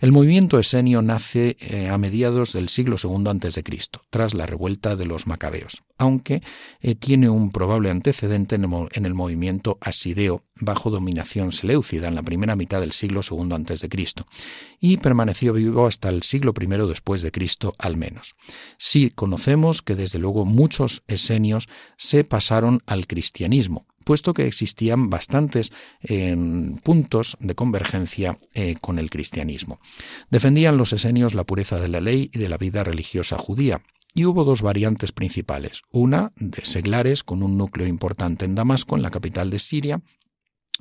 El 0.01 0.13
movimiento 0.13 0.59
esenio 0.59 1.03
nace 1.03 1.59
eh, 1.61 1.91
a 1.91 1.99
mediados 1.99 2.55
del 2.55 2.71
siglo 2.71 2.97
II 3.03 3.29
a.C., 3.29 3.63
tras 4.09 4.33
la 4.33 4.47
revuelta 4.47 4.97
de 4.97 5.05
los 5.05 5.27
macabeos, 5.27 5.83
aunque 5.99 6.43
eh, 6.81 6.95
tiene 6.95 7.29
un 7.29 7.53
probable 7.53 7.91
antecedente 7.91 8.55
en 8.55 9.05
el, 9.05 9.13
movimiento 9.13 9.77
asideo 9.83 10.43
bajo 10.55 10.89
dominación 10.89 11.53
seleucida 11.53 12.09
en 12.09 12.15
la 12.15 12.23
primera 12.23 12.57
mitad 12.57 12.81
del 12.81 12.93
siglo 12.93 13.21
II 13.31 13.53
a.C., 13.53 13.91
y 14.81 14.97
permaneció 14.97 15.53
vivo 15.53 15.87
hasta 15.87 16.09
el 16.09 16.23
siglo 16.23 16.55
I 16.59 16.67
después 16.89 17.21
de 17.21 17.31
Cristo 17.31 17.75
al 17.77 17.99
menos. 17.99 18.37
Sí 18.79 19.11
conocemos 19.11 19.83
que 19.83 19.97
desde 19.97 20.19
luego 20.19 20.47
muchos 20.47 21.03
esenios 21.09 21.69
se 21.99 22.25
pasaron 22.25 22.83
al 22.87 23.07
cristianismo, 23.07 23.85
puesto 24.05 24.35
que 24.35 24.47
existían 24.47 25.11
bastantes 25.11 25.73
eh, 26.03 26.37
puntos 26.83 27.37
de 27.41 27.55
convergencia 27.55 28.39
eh, 28.55 28.77
con 28.81 28.99
el 28.99 29.11
cristianismo. 29.11 29.81
Defendían 30.31 30.77
los 30.77 30.93
esenios 30.93 31.35
la 31.35 31.45
pureza 31.45 31.81
de 31.81 31.89
la 31.89 32.01
ley 32.01 32.31
y 32.33 32.39
de 32.39 32.49
la 32.49 32.59
vida 32.59 32.85
religiosa 32.85 33.39
judía, 33.39 33.83
y 34.15 34.25
hubo 34.25 34.45
dos 34.45 34.63
variantes 34.63 35.13
principales, 35.13 35.83
una 35.93 36.33
de 36.37 36.65
seglares 36.65 37.23
con 37.23 37.43
un 37.43 37.57
núcleo 37.57 37.87
importante 37.87 38.45
en 38.45 38.55
Damasco, 38.55 38.97
en 38.97 39.03
la 39.03 39.11
capital 39.11 39.51
de 39.51 39.59
Siria, 39.59 40.03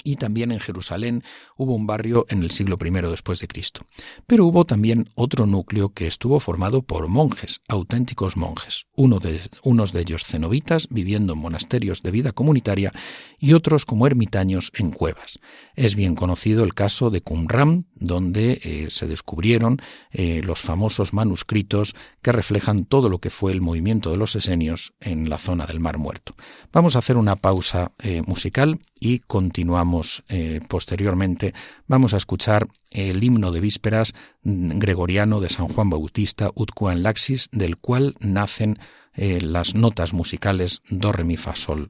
y 0.04 0.16
también 0.16 0.52
en 0.52 0.60
Jerusalén 0.60 1.24
hubo 1.58 1.76
un 1.76 1.88
barrio 1.88 2.26
en 2.30 2.44
el 2.44 2.52
siglo 2.52 2.78
I 2.84 2.90
después 3.10 3.40
de 3.40 3.48
Cristo. 3.48 3.86
Pero 4.28 4.46
hubo 4.46 4.66
también 4.66 5.10
otro 5.16 5.46
núcleo 5.46 5.90
que 5.90 6.08
estuvo 6.08 6.40
formado 6.40 6.82
por 6.82 7.08
monjes, 7.08 7.62
auténticos 7.68 8.38
monjes, 8.38 8.86
uno 8.96 9.20
de, 9.20 9.42
unos 9.64 9.92
de 9.94 10.02
ellos 10.02 10.24
cenobitas 10.24 10.88
viviendo 10.90 11.34
en 11.34 11.40
monasterios 11.40 12.02
de 12.02 12.12
vida 12.12 12.32
comunitaria 12.32 12.92
y 13.40 13.54
otros 13.54 13.86
como 13.86 14.08
ermitaños 14.08 14.72
en 14.76 14.92
cuevas. 14.92 15.40
Es 15.76 15.96
bien 15.96 16.16
conocido 16.16 16.64
el 16.64 16.74
caso 16.74 17.10
de 17.10 17.22
Qumran, 17.22 17.88
donde 17.96 18.60
eh, 18.64 18.88
se 18.90 19.08
descubrieron 19.08 19.82
eh, 20.12 20.42
los 20.44 20.62
famosos 20.62 21.14
manuscritos 21.14 21.96
que 22.22 22.32
reflejan 22.32 22.86
todo 22.86 23.10
lo 23.10 23.20
que 23.20 23.30
fue 23.30 23.52
el 23.52 23.62
movimiento 23.62 24.12
de 24.12 24.18
los 24.18 24.36
esenios 24.36 24.94
en 25.00 25.30
la 25.30 25.38
zona 25.38 25.66
del 25.66 25.80
Mar 25.80 25.98
Muerto. 25.98 26.36
Vamos 26.72 26.96
a 26.96 27.00
hacer 27.00 27.18
una 27.18 27.36
pausa 27.36 27.92
eh, 28.00 28.22
musical 28.26 28.80
y 29.00 29.20
continuamos 29.20 30.24
eh, 30.30 30.60
posteriormente. 30.68 31.54
Vamos 31.88 32.14
a 32.14 32.18
escuchar 32.18 32.68
el 32.92 33.24
himno 33.24 33.52
de 33.52 33.62
vísperas 33.62 34.14
gregoriano 34.44 35.40
de 35.40 35.50
San 35.50 35.68
Juan 35.68 35.90
Bautista, 35.90 36.52
Utquan 36.56 37.04
Laxis, 37.04 37.50
del 37.52 37.78
cual 37.78 38.16
nacen 38.20 38.80
eh, 39.14 39.42
las 39.42 39.76
notas 39.76 40.14
musicales 40.14 40.82
do, 40.90 41.12
re, 41.12 41.24
mi, 41.24 41.38
fa, 41.38 41.56
sol. 41.56 41.90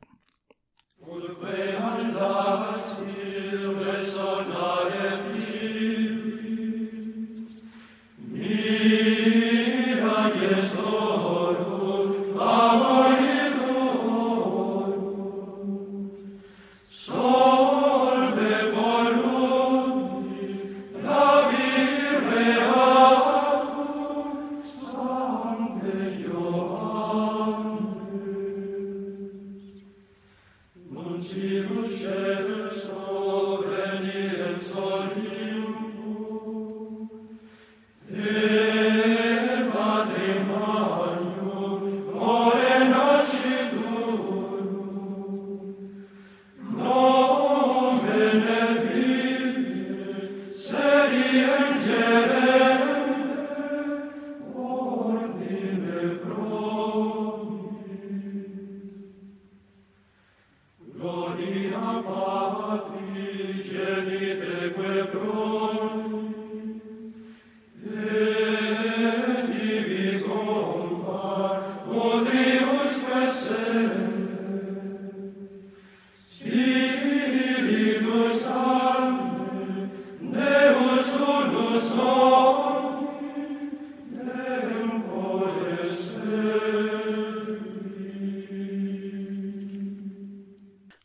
You. 25.89 26.48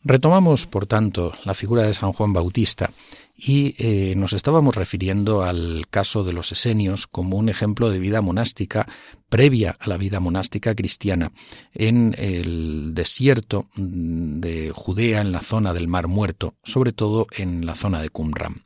Retomamos, 0.06 0.66
por 0.66 0.86
tanto, 0.86 1.32
la 1.44 1.54
figura 1.54 1.82
de 1.82 1.94
San 1.94 2.12
Juan 2.12 2.32
Bautista 2.32 2.90
y 3.36 3.74
eh, 3.78 4.14
nos 4.16 4.32
estábamos 4.32 4.76
refiriendo 4.76 5.42
al 5.42 5.86
caso 5.90 6.22
de 6.22 6.32
los 6.32 6.52
esenios 6.52 7.06
como 7.06 7.36
un 7.36 7.48
ejemplo 7.48 7.90
de 7.90 7.98
vida 7.98 8.20
monástica 8.20 8.86
previa 9.28 9.76
a 9.80 9.88
la 9.88 9.96
vida 9.96 10.20
monástica 10.20 10.74
cristiana 10.74 11.32
en 11.72 12.14
el 12.16 12.94
desierto 12.94 13.68
de 13.76 14.70
Judea, 14.72 15.20
en 15.20 15.32
la 15.32 15.40
zona 15.40 15.74
del 15.74 15.88
Mar 15.88 16.06
Muerto, 16.06 16.54
sobre 16.62 16.92
todo 16.92 17.26
en 17.36 17.66
la 17.66 17.74
zona 17.74 18.00
de 18.00 18.10
Qumran. 18.10 18.62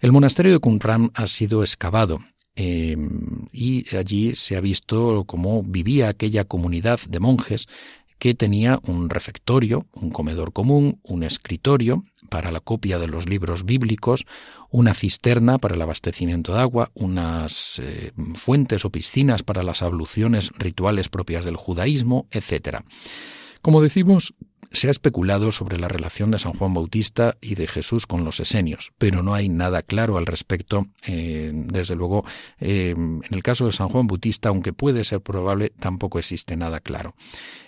El 0.00 0.12
monasterio 0.12 0.52
de 0.52 0.58
Qumran 0.58 1.10
ha 1.14 1.26
sido 1.26 1.62
excavado 1.62 2.20
eh, 2.54 2.96
y 3.50 3.96
allí 3.96 4.36
se 4.36 4.56
ha 4.56 4.60
visto 4.60 5.24
cómo 5.24 5.62
vivía 5.62 6.08
aquella 6.08 6.44
comunidad 6.44 7.00
de 7.08 7.18
monjes 7.18 7.66
que 8.22 8.34
tenía 8.34 8.78
un 8.84 9.10
refectorio, 9.10 9.88
un 9.94 10.10
comedor 10.10 10.52
común, 10.52 11.00
un 11.02 11.24
escritorio 11.24 12.04
para 12.28 12.52
la 12.52 12.60
copia 12.60 13.00
de 13.00 13.08
los 13.08 13.28
libros 13.28 13.64
bíblicos, 13.64 14.26
una 14.70 14.94
cisterna 14.94 15.58
para 15.58 15.74
el 15.74 15.82
abastecimiento 15.82 16.54
de 16.54 16.60
agua, 16.60 16.92
unas 16.94 17.80
eh, 17.80 18.12
fuentes 18.34 18.84
o 18.84 18.90
piscinas 18.90 19.42
para 19.42 19.64
las 19.64 19.82
abluciones 19.82 20.52
rituales 20.56 21.08
propias 21.08 21.44
del 21.44 21.56
judaísmo, 21.56 22.28
etc. 22.30 22.84
Como 23.60 23.82
decimos, 23.82 24.34
se 24.72 24.88
ha 24.88 24.90
especulado 24.90 25.52
sobre 25.52 25.78
la 25.78 25.88
relación 25.88 26.30
de 26.30 26.38
San 26.38 26.52
Juan 26.52 26.74
Bautista 26.74 27.36
y 27.40 27.54
de 27.54 27.66
Jesús 27.66 28.06
con 28.06 28.24
los 28.24 28.40
esenios, 28.40 28.92
pero 28.98 29.22
no 29.22 29.34
hay 29.34 29.48
nada 29.48 29.82
claro 29.82 30.18
al 30.18 30.26
respecto. 30.26 30.86
Eh, 31.06 31.52
desde 31.54 31.94
luego, 31.94 32.24
eh, 32.60 32.94
en 32.96 33.22
el 33.30 33.42
caso 33.42 33.66
de 33.66 33.72
San 33.72 33.88
Juan 33.88 34.06
Bautista, 34.06 34.48
aunque 34.48 34.72
puede 34.72 35.04
ser 35.04 35.20
probable, 35.20 35.70
tampoco 35.70 36.18
existe 36.18 36.56
nada 36.56 36.80
claro. 36.80 37.14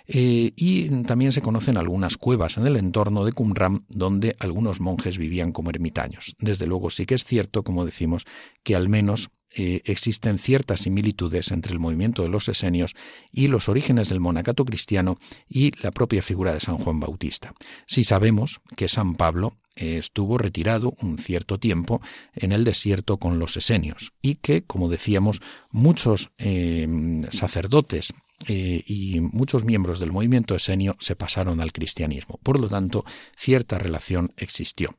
Eh, 0.07 0.53
y 0.55 0.89
también 1.03 1.31
se 1.31 1.41
conocen 1.41 1.77
algunas 1.77 2.17
cuevas 2.17 2.57
en 2.57 2.67
el 2.67 2.77
entorno 2.77 3.25
de 3.25 3.31
Qumran 3.31 3.85
donde 3.89 4.35
algunos 4.39 4.79
monjes 4.79 5.17
vivían 5.17 5.51
como 5.51 5.71
ermitaños. 5.71 6.35
Desde 6.39 6.67
luego 6.67 6.89
sí 6.89 7.05
que 7.05 7.15
es 7.15 7.23
cierto, 7.23 7.63
como 7.63 7.85
decimos, 7.85 8.25
que 8.63 8.75
al 8.75 8.87
menos 8.87 9.29
eh, 9.57 9.81
existen 9.85 10.37
ciertas 10.37 10.81
similitudes 10.81 11.49
entre 11.51 11.71
el 11.71 11.79
movimiento 11.79 12.23
de 12.23 12.29
los 12.29 12.49
esenios 12.49 12.93
y 13.31 13.47
los 13.47 13.69
orígenes 13.69 14.09
del 14.09 14.19
monacato 14.19 14.65
cristiano 14.65 15.17
y 15.47 15.71
la 15.81 15.91
propia 15.91 16.21
figura 16.21 16.53
de 16.53 16.59
San 16.59 16.77
Juan 16.77 16.99
Bautista. 16.99 17.53
Si 17.87 18.03
sabemos 18.03 18.59
que 18.75 18.89
San 18.89 19.15
Pablo 19.15 19.55
eh, 19.77 19.97
estuvo 19.97 20.37
retirado 20.37 20.93
un 21.01 21.19
cierto 21.19 21.57
tiempo 21.57 22.01
en 22.33 22.51
el 22.51 22.65
desierto 22.65 23.15
con 23.15 23.39
los 23.39 23.55
esenios 23.55 24.11
y 24.21 24.35
que, 24.35 24.63
como 24.63 24.89
decíamos, 24.89 25.41
muchos 25.71 26.31
eh, 26.37 26.87
sacerdotes 27.31 28.13
y 28.47 29.21
muchos 29.21 29.63
miembros 29.63 29.99
del 29.99 30.11
movimiento 30.11 30.55
esenio 30.55 30.97
se 30.99 31.15
pasaron 31.15 31.61
al 31.61 31.71
cristianismo. 31.71 32.37
Por 32.43 32.59
lo 32.59 32.67
tanto, 32.67 33.05
cierta 33.37 33.79
relación 33.79 34.33
existió. 34.35 34.97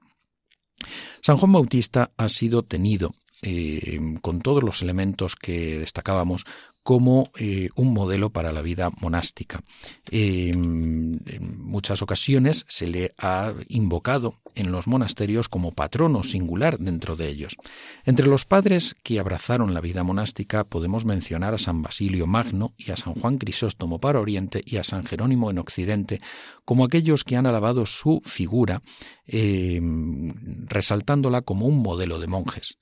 San 1.21 1.37
Juan 1.37 1.53
Bautista 1.53 2.13
ha 2.17 2.29
sido 2.31 2.63
tenido 2.63 3.15
eh, 3.43 4.01
con 4.23 4.41
todos 4.41 4.63
los 4.63 4.83
elementos 4.83 5.37
que 5.37 5.79
destacábamos 5.79 6.45
como 6.83 7.31
eh, 7.37 7.69
un 7.75 7.93
modelo 7.93 8.31
para 8.31 8.53
la 8.53 8.63
vida 8.63 8.91
monástica. 9.01 9.61
en 10.09 11.21
muchas 11.59 12.01
ocasiones 12.01 12.65
se 12.69 12.87
le 12.87 13.13
ha 13.19 13.53
invocado 13.67 14.37
en 14.55 14.71
los 14.71 14.87
monasterios 14.87 15.49
como 15.49 15.73
patrono 15.73 16.23
singular 16.23 16.79
dentro 16.79 17.17
de 17.17 17.29
ellos. 17.29 17.57
Entre 18.05 18.29
los 18.29 18.45
padres 18.45 18.95
que 19.03 19.19
abrazaron 19.19 19.75
la 19.75 19.81
vida 19.81 20.05
monástica 20.05 20.63
podemos 20.63 21.05
mencionar 21.05 21.55
a 21.55 21.59
San 21.59 21.83
Basilio 21.83 22.29
Magno 22.29 22.73
y 22.79 22.93
a 22.93 22.97
San 22.97 23.15
Juan 23.15 23.39
Crisóstomo 23.39 23.99
para 23.99 24.21
Oriente 24.21 24.63
y 24.65 24.77
a 24.77 24.85
San 24.85 25.05
Jerónimo 25.05 25.51
en 25.51 25.59
Occidente 25.59 26.21
como 26.65 26.85
aquellos 26.85 27.25
que 27.25 27.35
han 27.35 27.47
alabado 27.47 27.85
su 27.85 28.23
figura, 28.25 28.81
resaltándola 29.27 31.43
como 31.43 31.67
un 31.67 31.83
modelo 31.83 32.21
de 32.21 32.29
monjes. 32.29 32.79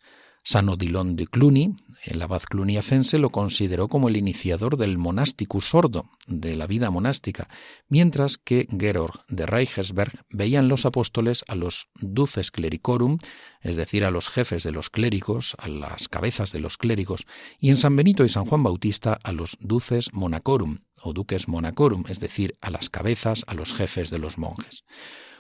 San 0.47 0.69
Odilon 0.69 1.17
de 1.17 1.27
Cluny, 1.27 1.75
el 2.03 2.21
abad 2.21 2.43
cluniacense, 2.43 3.19
lo 3.19 3.31
consideró 3.31 3.89
como 3.89 4.11
el 4.11 4.17
iniciador 4.19 4.77
del 4.77 4.99
monasticus 4.99 5.71
sordo, 5.71 6.11
de 6.27 6.55
la 6.55 6.67
vida 6.67 6.91
monástica, 6.91 7.49
mientras 7.89 8.37
que 8.37 8.69
Georg 8.79 9.25
de 9.29 9.47
Reichersberg 9.47 10.13
veía 10.29 10.59
en 10.59 10.69
los 10.69 10.85
apóstoles 10.85 11.45
a 11.49 11.55
los 11.55 11.89
duces 11.95 12.51
clericorum, 12.51 13.17
es 13.63 13.77
decir, 13.77 14.05
a 14.05 14.11
los 14.11 14.29
jefes 14.29 14.65
de 14.65 14.73
los 14.73 14.91
clérigos, 14.91 15.57
a 15.59 15.69
las 15.69 16.11
cabezas 16.11 16.53
de 16.53 16.61
los 16.61 16.77
clérigos, 16.77 17.27
y 17.59 17.71
en 17.71 17.79
San 17.79 17.97
Benito 17.97 18.23
y 18.23 18.29
San 18.29 18.45
Juan 18.45 18.63
Bautista 18.63 19.19
a 19.25 19.33
los 19.33 19.57
duces 19.61 20.13
monacorum, 20.13 20.81
o 21.01 21.15
duques 21.15 21.49
monacorum, 21.49 22.05
es 22.11 22.21
decir, 22.21 22.59
a 22.61 22.69
las 22.69 22.91
cabezas, 22.91 23.45
a 23.47 23.55
los 23.55 23.73
jefes 23.73 24.11
de 24.11 24.19
los 24.19 24.37
monjes. 24.37 24.85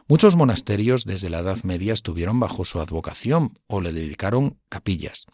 Muchos 0.06 0.36
monasterios 0.36 1.06
desde 1.06 1.30
la 1.30 1.38
Edad 1.38 1.62
Media 1.62 1.94
estuvieron 1.94 2.38
bajo 2.38 2.66
su 2.66 2.78
advocación 2.78 3.58
o 3.66 3.80
le 3.80 3.90
dedicaron 3.90 4.58
capillas. 4.68 5.24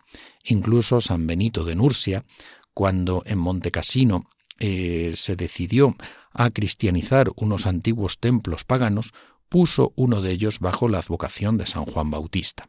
Incluso 0.45 1.01
San 1.01 1.27
Benito 1.27 1.65
de 1.65 1.75
Nursia, 1.75 2.25
cuando 2.73 3.25
en 3.27 3.39
Montecassino 3.39 4.27
eh, 4.61 5.15
se 5.17 5.35
decidió 5.35 5.97
a 6.33 6.51
cristianizar 6.51 7.33
unos 7.35 7.67
antiguos 7.67 8.21
templos 8.21 8.63
paganos, 8.63 9.13
puso 9.49 9.93
uno 9.97 10.23
de 10.23 10.31
ellos 10.31 10.61
bajo 10.61 10.89
la 10.89 10.99
advocación 10.99 11.59
de 11.59 11.67
San 11.67 11.85
Juan 11.85 12.13
Bautista. 12.13 12.69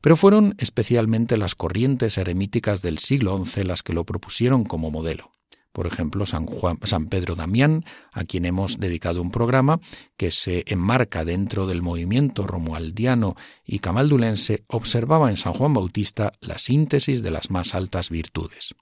Pero 0.00 0.16
fueron 0.16 0.56
especialmente 0.58 1.36
las 1.36 1.54
corrientes 1.54 2.18
eremíticas 2.18 2.82
del 2.82 2.98
siglo 2.98 3.40
XI 3.44 3.62
las 3.62 3.84
que 3.84 3.92
lo 3.92 4.04
propusieron 4.04 4.64
como 4.64 4.90
modelo 4.90 5.30
por 5.78 5.86
ejemplo, 5.86 6.26
San, 6.26 6.44
Juan, 6.46 6.80
San 6.82 7.06
Pedro 7.06 7.36
Damián, 7.36 7.84
a 8.12 8.24
quien 8.24 8.46
hemos 8.46 8.80
dedicado 8.80 9.22
un 9.22 9.30
programa 9.30 9.78
que 10.16 10.32
se 10.32 10.64
enmarca 10.66 11.24
dentro 11.24 11.68
del 11.68 11.82
movimiento 11.82 12.48
romualdiano 12.48 13.36
y 13.64 13.78
camaldulense, 13.78 14.64
observaba 14.66 15.30
en 15.30 15.36
San 15.36 15.52
Juan 15.52 15.74
Bautista 15.74 16.32
la 16.40 16.58
síntesis 16.58 17.22
de 17.22 17.30
las 17.30 17.52
más 17.52 17.76
altas 17.76 18.10
virtudes. 18.10 18.74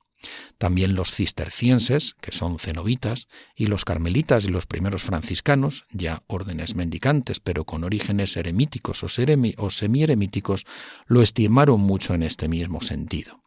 También 0.56 0.94
los 0.94 1.12
cistercienses, 1.12 2.14
que 2.14 2.32
son 2.32 2.58
cenobitas, 2.58 3.28
y 3.54 3.66
los 3.66 3.84
carmelitas 3.84 4.46
y 4.46 4.48
los 4.48 4.64
primeros 4.64 5.02
franciscanos, 5.02 5.84
ya 5.90 6.22
órdenes 6.28 6.76
mendicantes, 6.76 7.40
pero 7.40 7.64
con 7.64 7.84
orígenes 7.84 8.34
eremíticos 8.38 9.04
o, 9.04 9.08
o 9.58 9.68
semieremíticos, 9.68 10.64
lo 11.08 11.20
estimaron 11.20 11.78
mucho 11.78 12.14
en 12.14 12.22
este 12.22 12.48
mismo 12.48 12.80
sentido. 12.80 13.42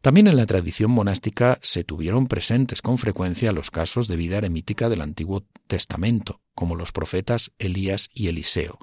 También 0.00 0.26
en 0.26 0.36
la 0.36 0.46
tradición 0.46 0.90
monástica 0.90 1.58
se 1.62 1.84
tuvieron 1.84 2.26
presentes 2.26 2.82
con 2.82 2.98
frecuencia 2.98 3.52
los 3.52 3.70
casos 3.70 4.08
de 4.08 4.16
vida 4.16 4.38
eremítica 4.38 4.88
del 4.88 5.00
Antiguo 5.00 5.44
Testamento, 5.66 6.40
como 6.54 6.76
los 6.76 6.92
profetas 6.92 7.52
Elías 7.58 8.10
y 8.12 8.28
Eliseo. 8.28 8.78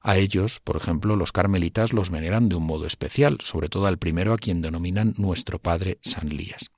A 0.00 0.16
ellos, 0.16 0.60
por 0.60 0.76
ejemplo, 0.76 1.16
los 1.16 1.32
carmelitas 1.32 1.92
los 1.92 2.10
veneran 2.10 2.48
de 2.48 2.56
un 2.56 2.64
modo 2.64 2.86
especial, 2.86 3.38
sobre 3.42 3.68
todo 3.68 3.86
al 3.86 3.98
primero 3.98 4.32
a 4.32 4.38
quien 4.38 4.62
denominan 4.62 5.14
nuestro 5.18 5.58
padre 5.58 5.98
San 6.02 6.28
Elías. 6.28 6.70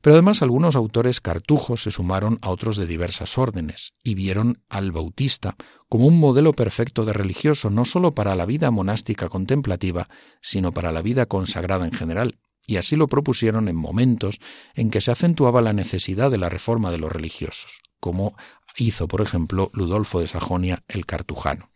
Pero 0.00 0.14
además 0.14 0.42
algunos 0.42 0.74
autores 0.74 1.20
cartujos 1.20 1.84
se 1.84 1.92
sumaron 1.92 2.38
a 2.42 2.50
otros 2.50 2.76
de 2.76 2.86
diversas 2.86 3.38
órdenes 3.38 3.94
y 4.02 4.16
vieron 4.16 4.60
al 4.68 4.90
Bautista 4.90 5.54
como 5.88 6.06
un 6.06 6.18
modelo 6.18 6.54
perfecto 6.54 7.04
de 7.04 7.12
religioso 7.12 7.70
no 7.70 7.84
sólo 7.84 8.12
para 8.12 8.34
la 8.34 8.44
vida 8.44 8.72
monástica 8.72 9.28
contemplativa, 9.28 10.08
sino 10.40 10.72
para 10.72 10.90
la 10.90 11.02
vida 11.02 11.26
consagrada 11.26 11.86
en 11.86 11.92
general, 11.92 12.38
y 12.66 12.76
así 12.76 12.96
lo 12.96 13.08
propusieron 13.08 13.68
en 13.68 13.76
momentos 13.76 14.40
en 14.74 14.90
que 14.90 15.00
se 15.00 15.10
acentuaba 15.10 15.62
la 15.62 15.72
necesidad 15.72 16.30
de 16.30 16.38
la 16.38 16.48
reforma 16.48 16.90
de 16.90 16.98
los 16.98 17.12
religiosos, 17.12 17.80
como 18.00 18.36
hizo, 18.76 19.08
por 19.08 19.20
ejemplo, 19.20 19.70
Ludolfo 19.74 20.20
de 20.20 20.28
Sajonia 20.28 20.82
el 20.88 21.06
Cartujano. 21.06 21.70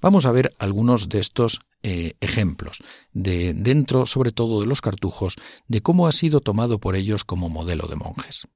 Vamos 0.00 0.26
a 0.26 0.32
ver 0.32 0.54
algunos 0.58 1.08
de 1.08 1.20
estos 1.20 1.60
eh, 1.82 2.14
ejemplos, 2.20 2.82
de 3.12 3.54
dentro 3.54 4.06
sobre 4.06 4.32
todo 4.32 4.60
de 4.60 4.66
los 4.66 4.80
cartujos, 4.80 5.36
de 5.68 5.82
cómo 5.82 6.06
ha 6.06 6.12
sido 6.12 6.40
tomado 6.40 6.78
por 6.78 6.96
ellos 6.96 7.24
como 7.24 7.48
modelo 7.48 7.86
de 7.86 7.96
monjes. 7.96 8.46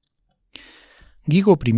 Gigo 1.27 1.57
I 1.63 1.73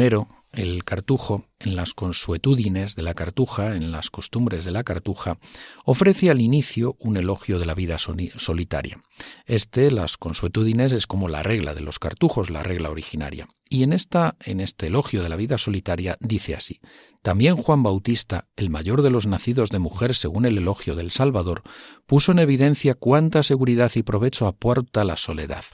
el 0.53 0.83
cartujo, 0.83 1.45
en 1.59 1.75
las 1.75 1.93
consuetudines 1.93 2.95
de 2.95 3.01
la 3.03 3.13
cartuja, 3.13 3.75
en 3.75 3.91
las 3.91 4.09
costumbres 4.09 4.65
de 4.65 4.71
la 4.71 4.83
cartuja, 4.83 5.39
ofrece 5.85 6.29
al 6.29 6.41
inicio 6.41 6.95
un 6.99 7.17
elogio 7.17 7.59
de 7.59 7.65
la 7.65 7.73
vida 7.73 7.97
solitaria. 7.97 9.01
Este, 9.45 9.91
las 9.91 10.17
consuetudines, 10.17 10.91
es 10.91 11.07
como 11.07 11.27
la 11.27 11.43
regla 11.43 11.73
de 11.73 11.81
los 11.81 11.99
cartujos, 11.99 12.49
la 12.49 12.63
regla 12.63 12.89
originaria. 12.89 13.47
Y 13.69 13.83
en 13.83 13.91
esta, 13.91 14.37
en 14.45 14.61
este 14.61 14.87
elogio 14.87 15.21
de 15.23 15.29
la 15.29 15.35
vida 15.35 15.57
solitaria, 15.57 16.17
dice 16.21 16.55
así: 16.55 16.79
También 17.21 17.57
Juan 17.57 17.83
Bautista, 17.83 18.47
el 18.55 18.69
mayor 18.69 19.01
de 19.01 19.09
los 19.09 19.27
nacidos 19.27 19.69
de 19.69 19.79
mujer 19.79 20.15
según 20.15 20.45
el 20.45 20.57
elogio 20.57 20.95
del 20.95 21.11
Salvador, 21.11 21.63
puso 22.05 22.31
en 22.31 22.39
evidencia 22.39 22.95
cuánta 22.95 23.43
seguridad 23.43 23.91
y 23.95 24.03
provecho 24.03 24.47
aporta 24.47 25.03
la 25.03 25.17
soledad. 25.17 25.65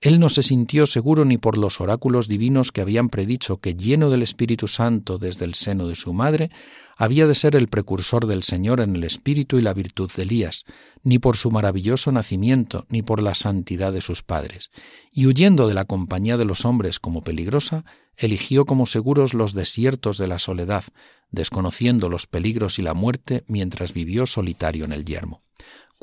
Él 0.00 0.20
no 0.20 0.28
se 0.28 0.42
sintió 0.42 0.86
seguro 0.86 1.24
ni 1.24 1.38
por 1.38 1.56
los 1.56 1.80
oráculos 1.80 2.28
divinos 2.28 2.72
que 2.72 2.82
habían 2.82 3.08
predicho 3.08 3.58
que 3.58 3.74
lleno 3.74 4.10
del 4.10 4.22
Espíritu 4.22 4.68
Santo 4.68 5.13
desde 5.18 5.44
el 5.44 5.54
seno 5.54 5.88
de 5.88 5.94
su 5.94 6.12
madre, 6.12 6.50
había 6.96 7.26
de 7.26 7.34
ser 7.34 7.56
el 7.56 7.68
precursor 7.68 8.26
del 8.26 8.42
Señor 8.42 8.80
en 8.80 8.96
el 8.96 9.04
espíritu 9.04 9.58
y 9.58 9.62
la 9.62 9.74
virtud 9.74 10.10
de 10.16 10.22
Elías, 10.22 10.64
ni 11.02 11.18
por 11.18 11.36
su 11.36 11.50
maravilloso 11.50 12.12
nacimiento, 12.12 12.86
ni 12.88 13.02
por 13.02 13.22
la 13.22 13.34
santidad 13.34 13.92
de 13.92 14.00
sus 14.00 14.22
padres. 14.22 14.70
Y 15.12 15.26
huyendo 15.26 15.66
de 15.66 15.74
la 15.74 15.84
compañía 15.84 16.36
de 16.36 16.44
los 16.44 16.64
hombres 16.64 17.00
como 17.00 17.22
peligrosa, 17.22 17.84
eligió 18.16 18.64
como 18.64 18.86
seguros 18.86 19.34
los 19.34 19.54
desiertos 19.54 20.18
de 20.18 20.28
la 20.28 20.38
soledad, 20.38 20.84
desconociendo 21.30 22.08
los 22.08 22.26
peligros 22.26 22.78
y 22.78 22.82
la 22.82 22.94
muerte 22.94 23.44
mientras 23.48 23.92
vivió 23.92 24.26
solitario 24.26 24.84
en 24.84 24.92
el 24.92 25.04
yermo 25.04 25.42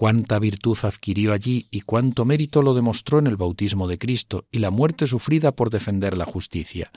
cuánta 0.01 0.39
virtud 0.39 0.77
adquirió 0.81 1.31
allí 1.31 1.67
y 1.69 1.81
cuánto 1.81 2.25
mérito 2.25 2.63
lo 2.63 2.73
demostró 2.73 3.19
en 3.19 3.27
el 3.27 3.37
bautismo 3.37 3.87
de 3.87 3.99
Cristo 3.99 4.45
y 4.51 4.57
la 4.57 4.71
muerte 4.71 5.05
sufrida 5.05 5.51
por 5.51 5.69
defender 5.69 6.17
la 6.17 6.25
justicia. 6.25 6.91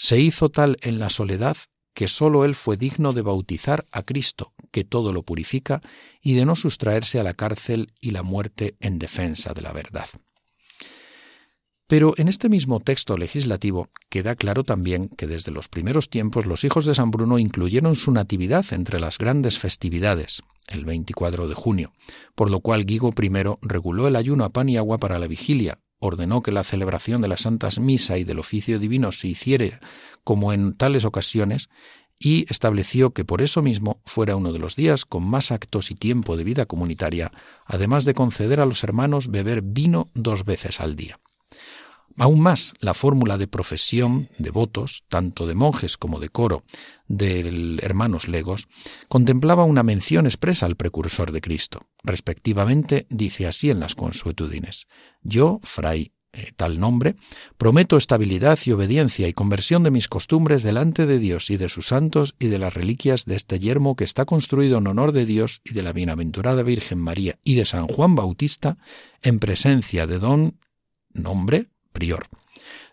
Se 0.00 0.20
hizo 0.20 0.48
tal 0.48 0.78
en 0.80 1.00
la 1.00 1.10
soledad 1.10 1.56
que 1.92 2.06
sólo 2.06 2.44
él 2.44 2.54
fue 2.54 2.76
digno 2.76 3.12
de 3.12 3.22
bautizar 3.22 3.84
a 3.90 4.04
Cristo, 4.04 4.52
que 4.70 4.84
todo 4.84 5.12
lo 5.12 5.24
purifica, 5.24 5.80
y 6.22 6.34
de 6.34 6.44
no 6.44 6.54
sustraerse 6.54 7.18
a 7.18 7.24
la 7.24 7.34
cárcel 7.34 7.92
y 8.00 8.12
la 8.12 8.22
muerte 8.22 8.76
en 8.78 9.00
defensa 9.00 9.52
de 9.52 9.62
la 9.62 9.72
verdad. 9.72 10.06
Pero 11.88 12.14
en 12.16 12.28
este 12.28 12.48
mismo 12.48 12.78
texto 12.78 13.16
legislativo 13.16 13.88
queda 14.08 14.36
claro 14.36 14.62
también 14.62 15.08
que 15.08 15.26
desde 15.26 15.50
los 15.50 15.68
primeros 15.68 16.08
tiempos 16.08 16.46
los 16.46 16.62
hijos 16.62 16.84
de 16.84 16.94
San 16.94 17.10
Bruno 17.10 17.40
incluyeron 17.40 17.96
su 17.96 18.12
natividad 18.12 18.64
entre 18.72 19.00
las 19.00 19.18
grandes 19.18 19.58
festividades, 19.58 20.44
el 20.68 20.84
24 20.84 21.48
de 21.48 21.54
junio, 21.54 21.92
por 22.36 22.50
lo 22.50 22.60
cual 22.60 22.84
Guigo 22.86 23.12
I 23.20 23.30
reguló 23.62 24.06
el 24.06 24.14
ayuno 24.14 24.44
a 24.44 24.50
pan 24.50 24.68
y 24.68 24.76
agua 24.76 24.98
para 24.98 25.18
la 25.18 25.26
vigilia, 25.26 25.80
ordenó 25.98 26.42
que 26.42 26.52
la 26.52 26.64
celebración 26.64 27.20
de 27.20 27.28
las 27.28 27.42
santas 27.42 27.78
misa 27.78 28.18
y 28.18 28.24
del 28.24 28.38
oficio 28.38 28.78
divino 28.78 29.12
se 29.12 29.28
hiciere 29.28 29.78
como 30.24 30.52
en 30.52 30.74
tales 30.74 31.04
ocasiones 31.04 31.68
y 32.18 32.46
estableció 32.50 33.12
que 33.12 33.24
por 33.24 33.42
eso 33.42 33.62
mismo 33.62 34.00
fuera 34.04 34.36
uno 34.36 34.52
de 34.52 34.58
los 34.58 34.74
días 34.76 35.04
con 35.04 35.24
más 35.24 35.52
actos 35.52 35.90
y 35.90 35.94
tiempo 35.94 36.36
de 36.36 36.44
vida 36.44 36.66
comunitaria, 36.66 37.32
además 37.64 38.04
de 38.04 38.14
conceder 38.14 38.60
a 38.60 38.66
los 38.66 38.82
hermanos 38.82 39.30
beber 39.30 39.62
vino 39.62 40.08
dos 40.14 40.44
veces 40.44 40.80
al 40.80 40.96
día. 40.96 41.18
Aún 42.18 42.40
más, 42.40 42.74
la 42.80 42.94
fórmula 42.94 43.38
de 43.38 43.46
profesión 43.46 44.28
de 44.38 44.50
votos, 44.50 45.04
tanto 45.08 45.46
de 45.46 45.54
monjes 45.54 45.96
como 45.96 46.18
de 46.18 46.28
coro, 46.28 46.64
de 47.06 47.78
hermanos 47.80 48.26
legos, 48.26 48.66
contemplaba 49.08 49.62
una 49.62 49.84
mención 49.84 50.26
expresa 50.26 50.66
al 50.66 50.74
precursor 50.74 51.30
de 51.30 51.40
Cristo. 51.40 51.86
Respectivamente, 52.02 53.06
dice 53.08 53.46
así 53.46 53.70
en 53.70 53.78
las 53.78 53.94
consuetudines: 53.94 54.88
Yo, 55.22 55.60
fray 55.62 56.12
eh, 56.32 56.52
tal 56.56 56.80
nombre, 56.80 57.14
prometo 57.56 57.96
estabilidad 57.96 58.58
y 58.66 58.72
obediencia 58.72 59.28
y 59.28 59.32
conversión 59.32 59.84
de 59.84 59.92
mis 59.92 60.08
costumbres 60.08 60.62
delante 60.62 61.06
de 61.06 61.18
Dios 61.18 61.50
y 61.50 61.56
de 61.56 61.68
sus 61.68 61.86
santos 61.86 62.34
y 62.38 62.48
de 62.48 62.58
las 62.58 62.74
reliquias 62.74 63.24
de 63.24 63.36
este 63.36 63.60
yermo 63.60 63.96
que 63.96 64.04
está 64.04 64.24
construido 64.24 64.78
en 64.78 64.88
honor 64.88 65.12
de 65.12 65.24
Dios 65.24 65.62
y 65.64 65.72
de 65.72 65.82
la 65.82 65.92
bienaventurada 65.92 66.62
Virgen 66.64 66.98
María 66.98 67.38
y 67.44 67.54
de 67.54 67.64
San 67.64 67.86
Juan 67.86 68.14
Bautista, 68.14 68.76
en 69.22 69.38
presencia 69.38 70.06
de 70.06 70.18
don 70.18 70.58
nombre 71.14 71.68
prior. 71.98 72.26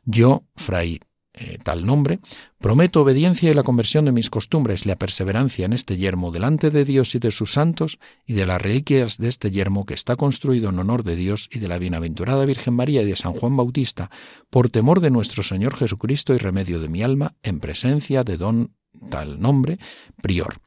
Yo, 0.04 0.44
fray 0.56 1.00
eh, 1.38 1.60
tal 1.62 1.86
nombre, 1.86 2.20
prometo 2.62 3.02
obediencia 3.02 3.52
y 3.52 3.54
la 3.54 3.63
conversión 3.63 4.06
de 4.06 4.13
mis 4.13 4.30
costumbres 4.30 4.86
la 4.86 4.96
perseverancia 4.96 5.65
en 5.65 5.74
este 5.74 5.98
yermo 5.98 6.32
delante 6.32 6.72
de 6.72 6.86
Dios 6.86 7.13
y 7.13 7.20
de 7.20 7.32
sus 7.32 7.52
santos 7.52 8.00
y 8.26 8.36
de 8.36 8.46
las 8.46 8.62
reliquias 8.62 9.18
de 9.18 9.28
este 9.28 9.52
yermo 9.52 9.86
que 9.86 9.96
está 9.96 10.15
construido 10.15 10.70
en 10.70 10.80
honor 10.80 11.04
de 11.04 11.18
Dios 11.18 11.50
y 11.52 11.60
de 11.60 11.68
la 11.68 11.78
bienaventurada 11.78 12.46
Virgen 12.46 12.76
María 12.76 13.02
y 13.02 13.06
de 13.06 13.18
San 13.18 13.34
Juan 13.34 13.58
Bautista, 13.58 14.10
por 14.50 14.70
temor 14.70 15.02
de 15.02 15.12
nuestro 15.12 15.44
Señor 15.44 15.76
Jesucristo 15.76 16.34
y 16.34 16.38
remedio 16.38 16.80
de 16.80 16.88
mi 16.88 17.04
alma, 17.04 17.36
en 17.44 17.60
presencia 17.60 18.24
de 18.24 18.38
don 18.38 18.74
tal 19.10 19.41
nombre, 19.41 19.78
prior. 20.22 20.62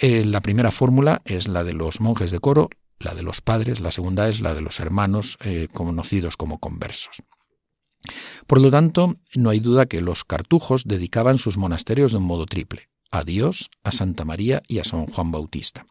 Eh, 0.00 0.24
la 0.24 0.40
primera 0.40 0.70
fórmula 0.70 1.20
es 1.24 1.48
la 1.48 1.64
de 1.64 1.72
los 1.72 2.00
monjes 2.00 2.30
de 2.30 2.38
coro, 2.38 2.70
la 3.00 3.16
de 3.16 3.24
los 3.24 3.40
padres, 3.40 3.80
la 3.80 3.90
segunda 3.90 4.28
es 4.28 4.40
la 4.40 4.54
de 4.54 4.60
los 4.60 4.78
hermanos 4.78 5.36
eh, 5.40 5.66
conocidos 5.72 6.36
como 6.36 6.60
conversos. 6.60 7.24
Por 8.46 8.60
lo 8.60 8.70
tanto, 8.70 9.16
no 9.34 9.50
hay 9.50 9.60
duda 9.60 9.86
que 9.86 10.00
los 10.00 10.24
cartujos 10.24 10.84
dedicaban 10.84 11.38
sus 11.38 11.58
monasterios 11.58 12.12
de 12.12 12.18
un 12.18 12.24
modo 12.24 12.46
triple, 12.46 12.88
a 13.10 13.24
Dios, 13.24 13.70
a 13.82 13.92
Santa 13.92 14.24
María 14.24 14.62
y 14.68 14.78
a 14.78 14.84
San 14.84 15.06
Juan 15.06 15.32
Bautista, 15.32 15.86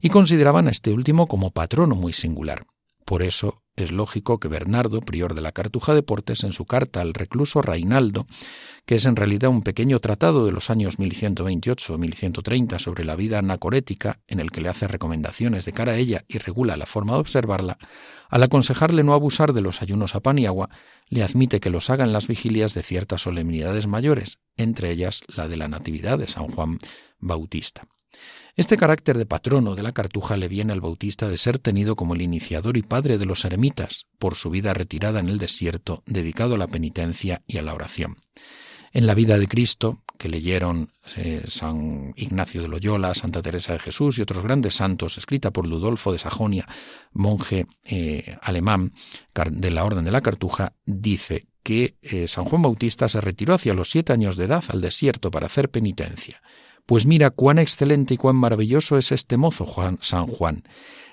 y 0.00 0.08
consideraban 0.08 0.68
a 0.68 0.70
este 0.70 0.92
último 0.92 1.26
como 1.26 1.50
patrono 1.50 1.94
muy 1.94 2.12
singular. 2.12 2.66
Por 3.04 3.22
eso 3.22 3.62
es 3.76 3.92
lógico 3.92 4.40
que 4.40 4.48
Bernardo, 4.48 5.00
prior 5.00 5.34
de 5.34 5.42
la 5.42 5.52
Cartuja 5.52 5.94
de 5.94 6.02
Portes, 6.02 6.44
en 6.44 6.52
su 6.52 6.64
carta 6.64 7.00
al 7.00 7.14
recluso 7.14 7.62
Reinaldo, 7.62 8.26
que 8.86 8.96
es 8.96 9.06
en 9.06 9.16
realidad 9.16 9.50
un 9.50 9.62
pequeño 9.62 10.00
tratado 10.00 10.46
de 10.46 10.52
los 10.52 10.70
años 10.70 10.98
1128 10.98 11.94
o 11.94 11.98
1130 11.98 12.78
sobre 12.78 13.04
la 13.04 13.16
vida 13.16 13.38
anacorética, 13.38 14.20
en 14.26 14.40
el 14.40 14.50
que 14.50 14.60
le 14.60 14.68
hace 14.68 14.88
recomendaciones 14.88 15.64
de 15.64 15.72
cara 15.72 15.92
a 15.92 15.96
ella 15.96 16.24
y 16.26 16.38
regula 16.38 16.76
la 16.76 16.86
forma 16.86 17.14
de 17.14 17.20
observarla, 17.20 17.78
al 18.28 18.42
aconsejarle 18.42 19.04
no 19.04 19.12
abusar 19.12 19.52
de 19.52 19.60
los 19.60 19.82
ayunos 19.82 20.14
a 20.14 20.20
pan 20.20 20.38
y 20.38 20.46
agua, 20.46 20.70
le 21.08 21.22
admite 21.22 21.60
que 21.60 21.70
los 21.70 21.90
haga 21.90 22.04
en 22.04 22.12
las 22.12 22.26
vigilias 22.26 22.74
de 22.74 22.82
ciertas 22.82 23.22
solemnidades 23.22 23.86
mayores, 23.86 24.38
entre 24.56 24.90
ellas 24.90 25.22
la 25.28 25.48
de 25.48 25.56
la 25.56 25.68
Natividad 25.68 26.18
de 26.18 26.28
San 26.28 26.48
Juan 26.48 26.78
Bautista. 27.18 27.86
Este 28.56 28.78
carácter 28.78 29.18
de 29.18 29.26
patrono 29.26 29.74
de 29.74 29.82
la 29.82 29.92
cartuja 29.92 30.36
le 30.36 30.48
viene 30.48 30.72
al 30.72 30.80
Bautista 30.80 31.28
de 31.28 31.36
ser 31.36 31.58
tenido 31.58 31.94
como 31.94 32.14
el 32.14 32.22
iniciador 32.22 32.78
y 32.78 32.82
padre 32.82 33.18
de 33.18 33.26
los 33.26 33.44
eremitas, 33.44 34.06
por 34.18 34.34
su 34.34 34.48
vida 34.48 34.72
retirada 34.72 35.20
en 35.20 35.28
el 35.28 35.38
desierto, 35.38 36.02
dedicado 36.06 36.54
a 36.54 36.58
la 36.58 36.66
penitencia 36.66 37.42
y 37.46 37.58
a 37.58 37.62
la 37.62 37.74
oración. 37.74 38.16
En 38.92 39.06
la 39.06 39.14
vida 39.14 39.38
de 39.38 39.46
Cristo, 39.46 40.02
que 40.16 40.30
leyeron 40.30 40.90
eh, 41.16 41.44
San 41.46 42.14
Ignacio 42.16 42.62
de 42.62 42.68
Loyola, 42.68 43.14
Santa 43.14 43.42
Teresa 43.42 43.74
de 43.74 43.78
Jesús 43.78 44.18
y 44.18 44.22
otros 44.22 44.42
grandes 44.42 44.74
santos, 44.74 45.18
escrita 45.18 45.50
por 45.50 45.66
Ludolfo 45.66 46.12
de 46.12 46.18
Sajonia, 46.18 46.66
monje 47.12 47.66
eh, 47.84 48.38
alemán 48.40 48.94
de 49.50 49.70
la 49.70 49.84
Orden 49.84 50.04
de 50.04 50.12
la 50.12 50.22
Cartuja, 50.22 50.72
dice 50.86 51.46
que 51.62 51.96
eh, 52.00 52.28
San 52.28 52.44
Juan 52.46 52.62
Bautista 52.62 53.08
se 53.08 53.20
retiró 53.20 53.52
hacia 53.52 53.74
los 53.74 53.90
siete 53.90 54.12
años 54.12 54.36
de 54.36 54.44
edad 54.44 54.64
al 54.68 54.80
desierto 54.80 55.30
para 55.30 55.46
hacer 55.46 55.70
penitencia. 55.70 56.40
Pues 56.86 57.04
mira 57.04 57.30
cuán 57.30 57.58
excelente 57.58 58.14
y 58.14 58.16
cuán 58.16 58.36
maravilloso 58.36 58.96
es 58.96 59.10
este 59.10 59.36
mozo 59.36 59.66
Juan, 59.66 59.98
San 60.00 60.28
Juan. 60.28 60.62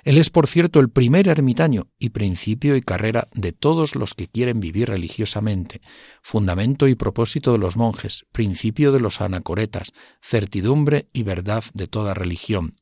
Él 0.04 0.18
es, 0.18 0.30
por 0.30 0.48
cierto, 0.48 0.80
el 0.80 0.90
primer 0.90 1.28
ermitaño 1.28 1.88
y 1.98 2.10
principio 2.10 2.76
y 2.76 2.82
carrera 2.82 3.30
de 3.34 3.54
todos 3.54 3.96
los 3.96 4.14
que 4.14 4.28
quieren 4.28 4.60
vivir 4.60 4.90
religiosamente, 4.90 5.82
fundamento 6.22 6.88
y 6.88 6.96
propósito 6.96 7.54
de 7.54 7.58
los 7.58 7.76
monjes, 7.76 8.26
principio 8.32 8.92
de 8.92 9.00
los 9.00 9.22
anacoretas, 9.22 9.94
certidumbre 10.22 11.08
y 11.12 11.24
verdad 11.24 11.64
de 11.74 11.88
toda 11.88 12.14
religión. 12.14 12.76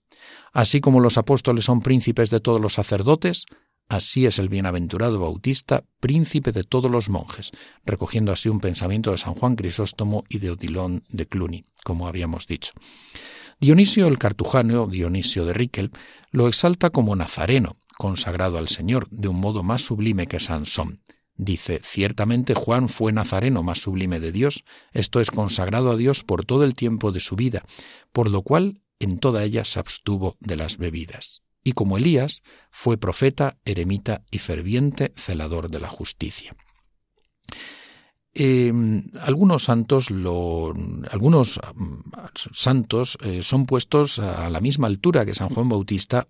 Así 0.52 0.82
como 0.82 1.00
los 1.00 1.18
apóstoles 1.18 1.64
son 1.64 1.82
príncipes 1.82 2.30
de 2.30 2.42
todos 2.42 2.60
los 2.60 2.74
sacerdotes, 2.74 3.46
Así 3.92 4.26
es 4.26 4.40
el 4.40 4.48
bienaventurado 4.48 5.20
Bautista, 5.20 5.84
príncipe 6.00 6.54
de 6.54 6.64
todos 6.64 6.90
los 6.90 7.10
monjes, 7.10 7.52
recogiendo 7.86 8.32
así 8.32 8.48
un 8.48 8.62
pensamiento 8.62 9.12
de 9.12 9.18
San 9.18 9.34
Juan 9.34 9.58
Crisóstomo 9.58 10.24
y 10.30 10.40
de 10.40 10.52
Odilon 10.52 11.04
de 11.10 11.28
Cluny, 11.28 11.66
como 11.84 12.08
habíamos 12.08 12.48
dicho. 12.48 12.72
Dionisio 13.60 14.08
el 14.08 14.18
Cartujano, 14.18 14.88
Dionisio 14.88 15.44
de 15.44 15.52
Riquel, 15.52 15.92
lo 16.32 16.48
exalta 16.48 16.90
como 16.90 17.18
nazareno, 17.18 17.76
consagrado 17.98 18.58
al 18.58 18.70
Señor, 18.70 19.10
de 19.10 19.28
un 19.28 19.42
modo 19.42 19.62
más 19.62 19.82
sublime 19.82 20.26
que 20.26 20.40
Sansón. 20.40 21.02
Dice, 21.36 21.82
ciertamente 21.84 22.54
Juan 22.54 22.88
fue 22.88 23.12
nazareno 23.12 23.62
más 23.62 23.80
sublime 23.80 24.22
de 24.22 24.32
Dios, 24.32 24.64
esto 24.94 25.20
es 25.20 25.32
consagrado 25.32 25.92
a 25.92 25.98
Dios 25.98 26.24
por 26.24 26.46
todo 26.46 26.64
el 26.64 26.76
tiempo 26.76 27.12
de 27.12 27.20
su 27.20 27.36
vida, 27.36 27.66
por 28.14 28.32
lo 28.32 28.42
cual 28.42 28.80
en 29.00 29.20
toda 29.20 29.44
ella 29.44 29.66
se 29.66 29.82
abstuvo 29.82 30.38
de 30.40 30.56
las 30.56 30.78
bebidas 30.78 31.42
y 31.64 31.74
como 31.74 31.98
Elías 31.98 32.42
fue 32.70 32.98
profeta, 32.98 33.58
eremita 33.66 34.24
y 34.32 34.40
ferviente 34.40 35.14
celador 35.16 35.70
de 35.70 35.80
la 35.80 35.90
justicia. 35.90 36.56
Em, 38.34 39.04
algunos 39.22 39.64
santos, 39.64 40.10
mm, 40.10 41.04
eh, 43.24 43.44
son 43.44 43.66
puestos 43.66 44.20
a 44.20 44.50
la 44.50 44.62
misma 44.62 44.88
altura 44.88 45.26
que 45.26 45.36
San 45.36 45.50
Juan 45.50 45.68
Bautista, 45.68 46.30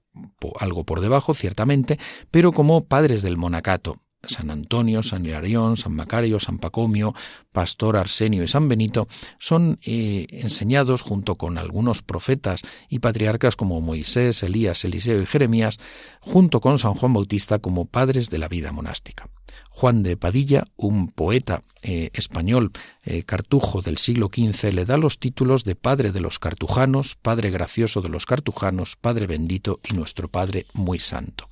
algo 0.60 0.84
por 0.84 1.00
debajo, 1.00 1.36
ciertamente, 1.36 2.00
pero 2.32 2.54
como 2.54 2.86
padres 2.86 3.22
del 3.22 3.38
monacato. 3.38 4.02
San 4.24 4.52
Antonio, 4.52 5.02
San 5.04 5.26
Hilarión, 5.26 5.78
San 5.78 5.94
Macario, 5.94 6.40
San 6.40 6.60
Pacomio, 6.60 7.14
Pastor 7.52 7.98
Arsenio 7.98 8.44
y 8.44 8.48
San 8.48 8.68
Benito 8.68 9.08
son 9.40 9.80
eh, 9.84 10.28
enseñados 10.30 11.02
junto 11.02 11.36
con 11.36 11.58
algunos 11.58 12.02
profetas 12.02 12.62
y 12.88 13.00
patriarcas 13.00 13.56
como 13.56 13.82
Moisés, 13.82 14.44
Elías, 14.44 14.86
Eliseo 14.86 15.22
y 15.22 15.26
Jeremías, 15.26 15.80
junto 16.20 16.62
con 16.62 16.78
San 16.78 16.94
Juan 16.94 17.14
Bautista 17.14 17.60
como 17.60 17.86
padres 17.86 18.30
de 18.30 18.38
la 18.38 18.48
vida 18.48 18.72
monástica. 18.72 19.30
Juan 19.70 20.04
de 20.04 20.18
Padilla, 20.18 20.66
un 20.76 21.08
poeta 21.10 21.64
eh, 21.82 22.10
español 22.14 22.72
eh, 23.04 23.24
cartujo 23.24 23.82
del 23.82 23.98
siglo 23.98 24.30
XV, 24.34 24.74
le 24.74 24.86
da 24.86 24.98
los 24.98 25.20
títulos 25.20 25.64
de 25.64 25.76
Padre 25.76 26.12
de 26.12 26.22
los 26.22 26.40
Cartujanos, 26.40 27.18
Padre 27.22 27.50
gracioso 27.50 28.02
de 28.02 28.10
los 28.10 28.26
Cartujanos, 28.26 28.96
Padre 28.96 29.28
bendito 29.28 29.80
y 29.90 29.94
nuestro 29.94 30.28
Padre 30.28 30.66
muy 30.74 31.00
santo. 31.00 31.50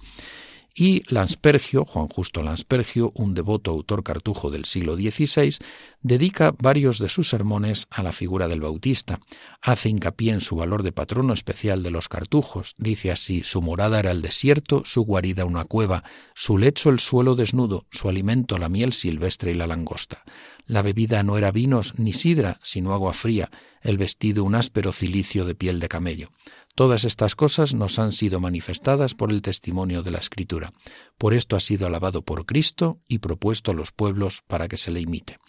Y 0.81 1.03
Lanspergio, 1.13 1.83
Juan 1.83 2.07
Justo 2.07 2.41
Lanspergio, 2.41 3.11
un 3.13 3.33
devoto 3.33 3.71
autor 3.71 4.01
cartujo 4.01 4.49
del 4.49 4.63
siglo 4.63 4.95
XVI, 4.95 5.57
dedica 6.01 6.55
varios 6.57 6.99
de 6.99 7.09
sus 7.09 7.27
sermones 7.29 7.85
a 7.89 8.01
la 8.01 8.13
figura 8.13 8.47
del 8.47 8.61
Bautista. 8.61 9.19
Hace 9.61 9.89
hincapié 9.89 10.31
en 10.31 10.39
su 10.39 10.55
valor 10.55 10.83
de 10.83 10.93
patrono 10.93 11.33
especial 11.33 11.83
de 11.83 11.91
los 11.91 12.07
cartujos. 12.07 12.75
Dice 12.77 13.11
así, 13.11 13.43
su 13.43 13.61
morada 13.61 13.99
era 13.99 14.11
el 14.11 14.21
desierto, 14.21 14.83
su 14.85 15.01
guarida 15.01 15.43
una 15.43 15.65
cueva, 15.65 16.05
su 16.33 16.57
lecho 16.57 16.89
el 16.89 16.99
suelo 16.99 17.35
desnudo, 17.35 17.85
su 17.91 18.07
alimento 18.07 18.57
la 18.57 18.69
miel 18.69 18.93
silvestre 18.93 19.51
y 19.51 19.55
la 19.55 19.67
langosta. 19.67 20.23
La 20.69 20.83
bebida 20.83 21.23
no 21.23 21.35
era 21.35 21.51
vinos 21.51 21.95
ni 21.97 22.13
sidra, 22.13 22.59
sino 22.61 22.93
agua 22.93 23.13
fría, 23.13 23.49
el 23.81 23.97
vestido 23.97 24.43
un 24.43 24.53
áspero 24.53 24.93
cilicio 24.93 25.43
de 25.43 25.55
piel 25.55 25.79
de 25.79 25.89
camello. 25.89 26.29
Todas 26.75 27.05
estas 27.05 27.35
cosas 27.35 27.73
nos 27.73 27.97
han 27.97 28.11
sido 28.11 28.39
manifestadas 28.39 29.15
por 29.15 29.31
el 29.31 29.41
testimonio 29.41 30.03
de 30.03 30.11
la 30.11 30.19
Escritura. 30.19 30.71
Por 31.17 31.33
esto 31.33 31.55
ha 31.55 31.59
sido 31.59 31.87
alabado 31.87 32.21
por 32.21 32.45
Cristo 32.45 32.99
y 33.07 33.17
propuesto 33.17 33.71
a 33.71 33.73
los 33.73 33.91
pueblos 33.91 34.43
para 34.45 34.67
que 34.67 34.77
se 34.77 34.91
le 34.91 35.01
imite. 35.01 35.39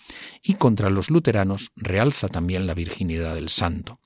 Y 0.43 0.55
contra 0.55 0.89
los 0.89 1.11
luteranos 1.11 1.71
realza 1.77 2.29
también 2.29 2.67
la 2.67 2.73
virginidad 2.73 3.35
del 3.35 3.51
santo. 3.51 4.01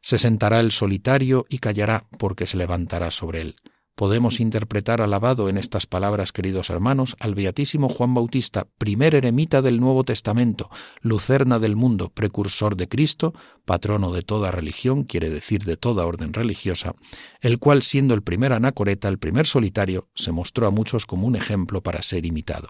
Se 0.00 0.16
sentará 0.16 0.60
el 0.60 0.72
solitario 0.72 1.44
y 1.50 1.58
callará 1.58 2.06
porque 2.18 2.46
se 2.46 2.56
levantará 2.56 3.10
sobre 3.10 3.42
él. 3.42 3.56
Podemos 3.94 4.40
interpretar 4.40 5.00
alabado 5.00 5.48
en 5.48 5.56
estas 5.56 5.86
palabras, 5.86 6.32
queridos 6.32 6.70
hermanos, 6.70 7.16
al 7.20 7.34
beatísimo 7.34 7.88
Juan 7.88 8.14
Bautista, 8.14 8.66
primer 8.78 9.14
eremita 9.14 9.62
del 9.62 9.80
Nuevo 9.80 10.04
Testamento, 10.04 10.70
lucerna 11.00 11.58
del 11.58 11.76
mundo, 11.76 12.10
precursor 12.10 12.76
de 12.76 12.88
Cristo, 12.88 13.34
patrono 13.64 14.12
de 14.12 14.22
toda 14.22 14.50
religión, 14.50 15.04
quiere 15.04 15.30
decir 15.30 15.64
de 15.64 15.76
toda 15.76 16.06
orden 16.06 16.32
religiosa, 16.32 16.94
el 17.40 17.58
cual, 17.58 17.82
siendo 17.82 18.14
el 18.14 18.22
primer 18.22 18.52
anacoreta, 18.52 19.08
el 19.08 19.18
primer 19.18 19.46
solitario, 19.46 20.08
se 20.14 20.32
mostró 20.32 20.66
a 20.66 20.70
muchos 20.70 21.06
como 21.06 21.26
un 21.26 21.36
ejemplo 21.36 21.82
para 21.82 22.02
ser 22.02 22.26
imitado. 22.26 22.68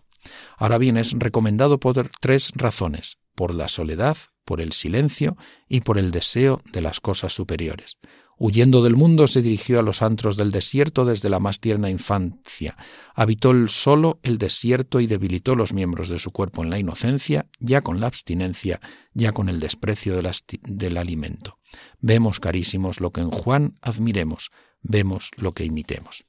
Ahora 0.56 0.78
bien, 0.78 0.96
es 0.96 1.12
recomendado 1.12 1.80
por 1.80 2.08
tres 2.20 2.52
razones, 2.54 3.18
por 3.34 3.54
la 3.54 3.68
soledad, 3.68 4.16
por 4.44 4.60
el 4.60 4.72
silencio 4.72 5.36
y 5.68 5.80
por 5.80 5.98
el 5.98 6.10
deseo 6.10 6.60
de 6.72 6.82
las 6.82 7.00
cosas 7.00 7.32
superiores. 7.32 7.96
Huyendo 8.38 8.82
del 8.82 8.96
mundo 8.96 9.26
se 9.26 9.42
dirigió 9.42 9.78
a 9.78 9.82
los 9.82 10.02
antros 10.02 10.36
del 10.36 10.50
desierto 10.50 11.04
desde 11.04 11.30
la 11.30 11.38
más 11.38 11.60
tierna 11.60 11.90
infancia. 11.90 12.76
Habitó 13.14 13.52
el 13.52 13.68
solo 13.68 14.18
el 14.22 14.38
desierto 14.38 15.00
y 15.00 15.06
debilitó 15.06 15.54
los 15.54 15.72
miembros 15.72 16.08
de 16.08 16.18
su 16.18 16.30
cuerpo 16.30 16.62
en 16.62 16.70
la 16.70 16.78
inocencia, 16.78 17.46
ya 17.60 17.82
con 17.82 18.00
la 18.00 18.08
abstinencia, 18.08 18.80
ya 19.12 19.32
con 19.32 19.48
el 19.48 19.60
desprecio 19.60 20.20
del 20.62 20.96
alimento. 20.96 21.58
Vemos, 22.00 22.40
carísimos, 22.40 23.00
lo 23.00 23.10
que 23.10 23.20
en 23.20 23.30
Juan 23.30 23.74
admiremos, 23.82 24.50
vemos 24.82 25.30
lo 25.36 25.52
que 25.52 25.64
imitemos. 25.64 26.24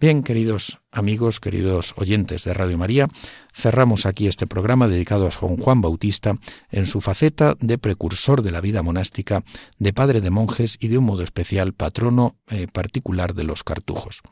Bien, 0.00 0.22
queridos 0.22 0.78
amigos, 0.98 1.40
queridos 1.40 1.94
oyentes 1.96 2.44
de 2.44 2.52
Radio 2.52 2.76
María, 2.76 3.08
cerramos 3.54 4.04
aquí 4.04 4.26
este 4.26 4.46
programa 4.46 4.88
dedicado 4.88 5.26
a 5.26 5.30
San 5.30 5.56
Juan 5.56 5.80
Bautista 5.80 6.38
en 6.70 6.86
su 6.86 7.00
faceta 7.00 7.56
de 7.60 7.78
precursor 7.78 8.42
de 8.42 8.50
la 8.50 8.60
vida 8.60 8.82
monástica, 8.82 9.44
de 9.78 9.92
padre 9.92 10.20
de 10.20 10.30
monjes 10.30 10.76
y 10.80 10.88
de 10.88 10.98
un 10.98 11.04
modo 11.04 11.22
especial 11.22 11.72
patrono 11.72 12.36
eh, 12.48 12.66
particular 12.66 13.34
de 13.34 13.44
los 13.44 13.64
cartujos. 13.64 14.22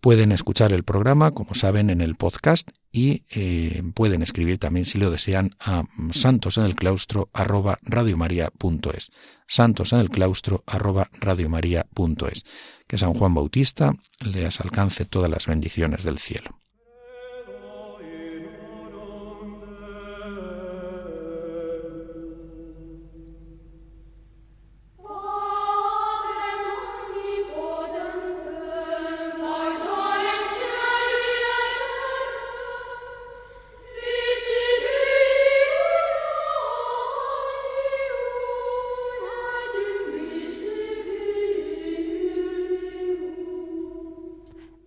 Pueden 0.00 0.32
escuchar 0.32 0.72
el 0.72 0.84
programa, 0.84 1.32
como 1.32 1.54
saben, 1.54 1.90
en 1.90 2.00
el 2.00 2.16
podcast 2.16 2.70
y 2.92 3.24
eh, 3.30 3.82
pueden 3.94 4.22
escribir 4.22 4.58
también, 4.58 4.86
si 4.86 4.98
lo 4.98 5.10
desean, 5.10 5.54
a 5.60 5.84
santosenelclaustro 6.12 7.28
arroba 7.32 7.78
radiomaria.es. 7.82 9.10
Santosenelclaustro 9.46 10.64
arroba 10.66 11.10
radiomaria.es. 11.12 12.44
Que 12.86 12.98
San 12.98 13.14
Juan 13.14 13.34
Bautista 13.34 13.94
les 14.20 14.60
alcance 14.60 15.04
todas 15.04 15.30
las 15.30 15.46
bendiciones 15.46 16.04
del 16.06 16.18
cielo. 16.18 16.62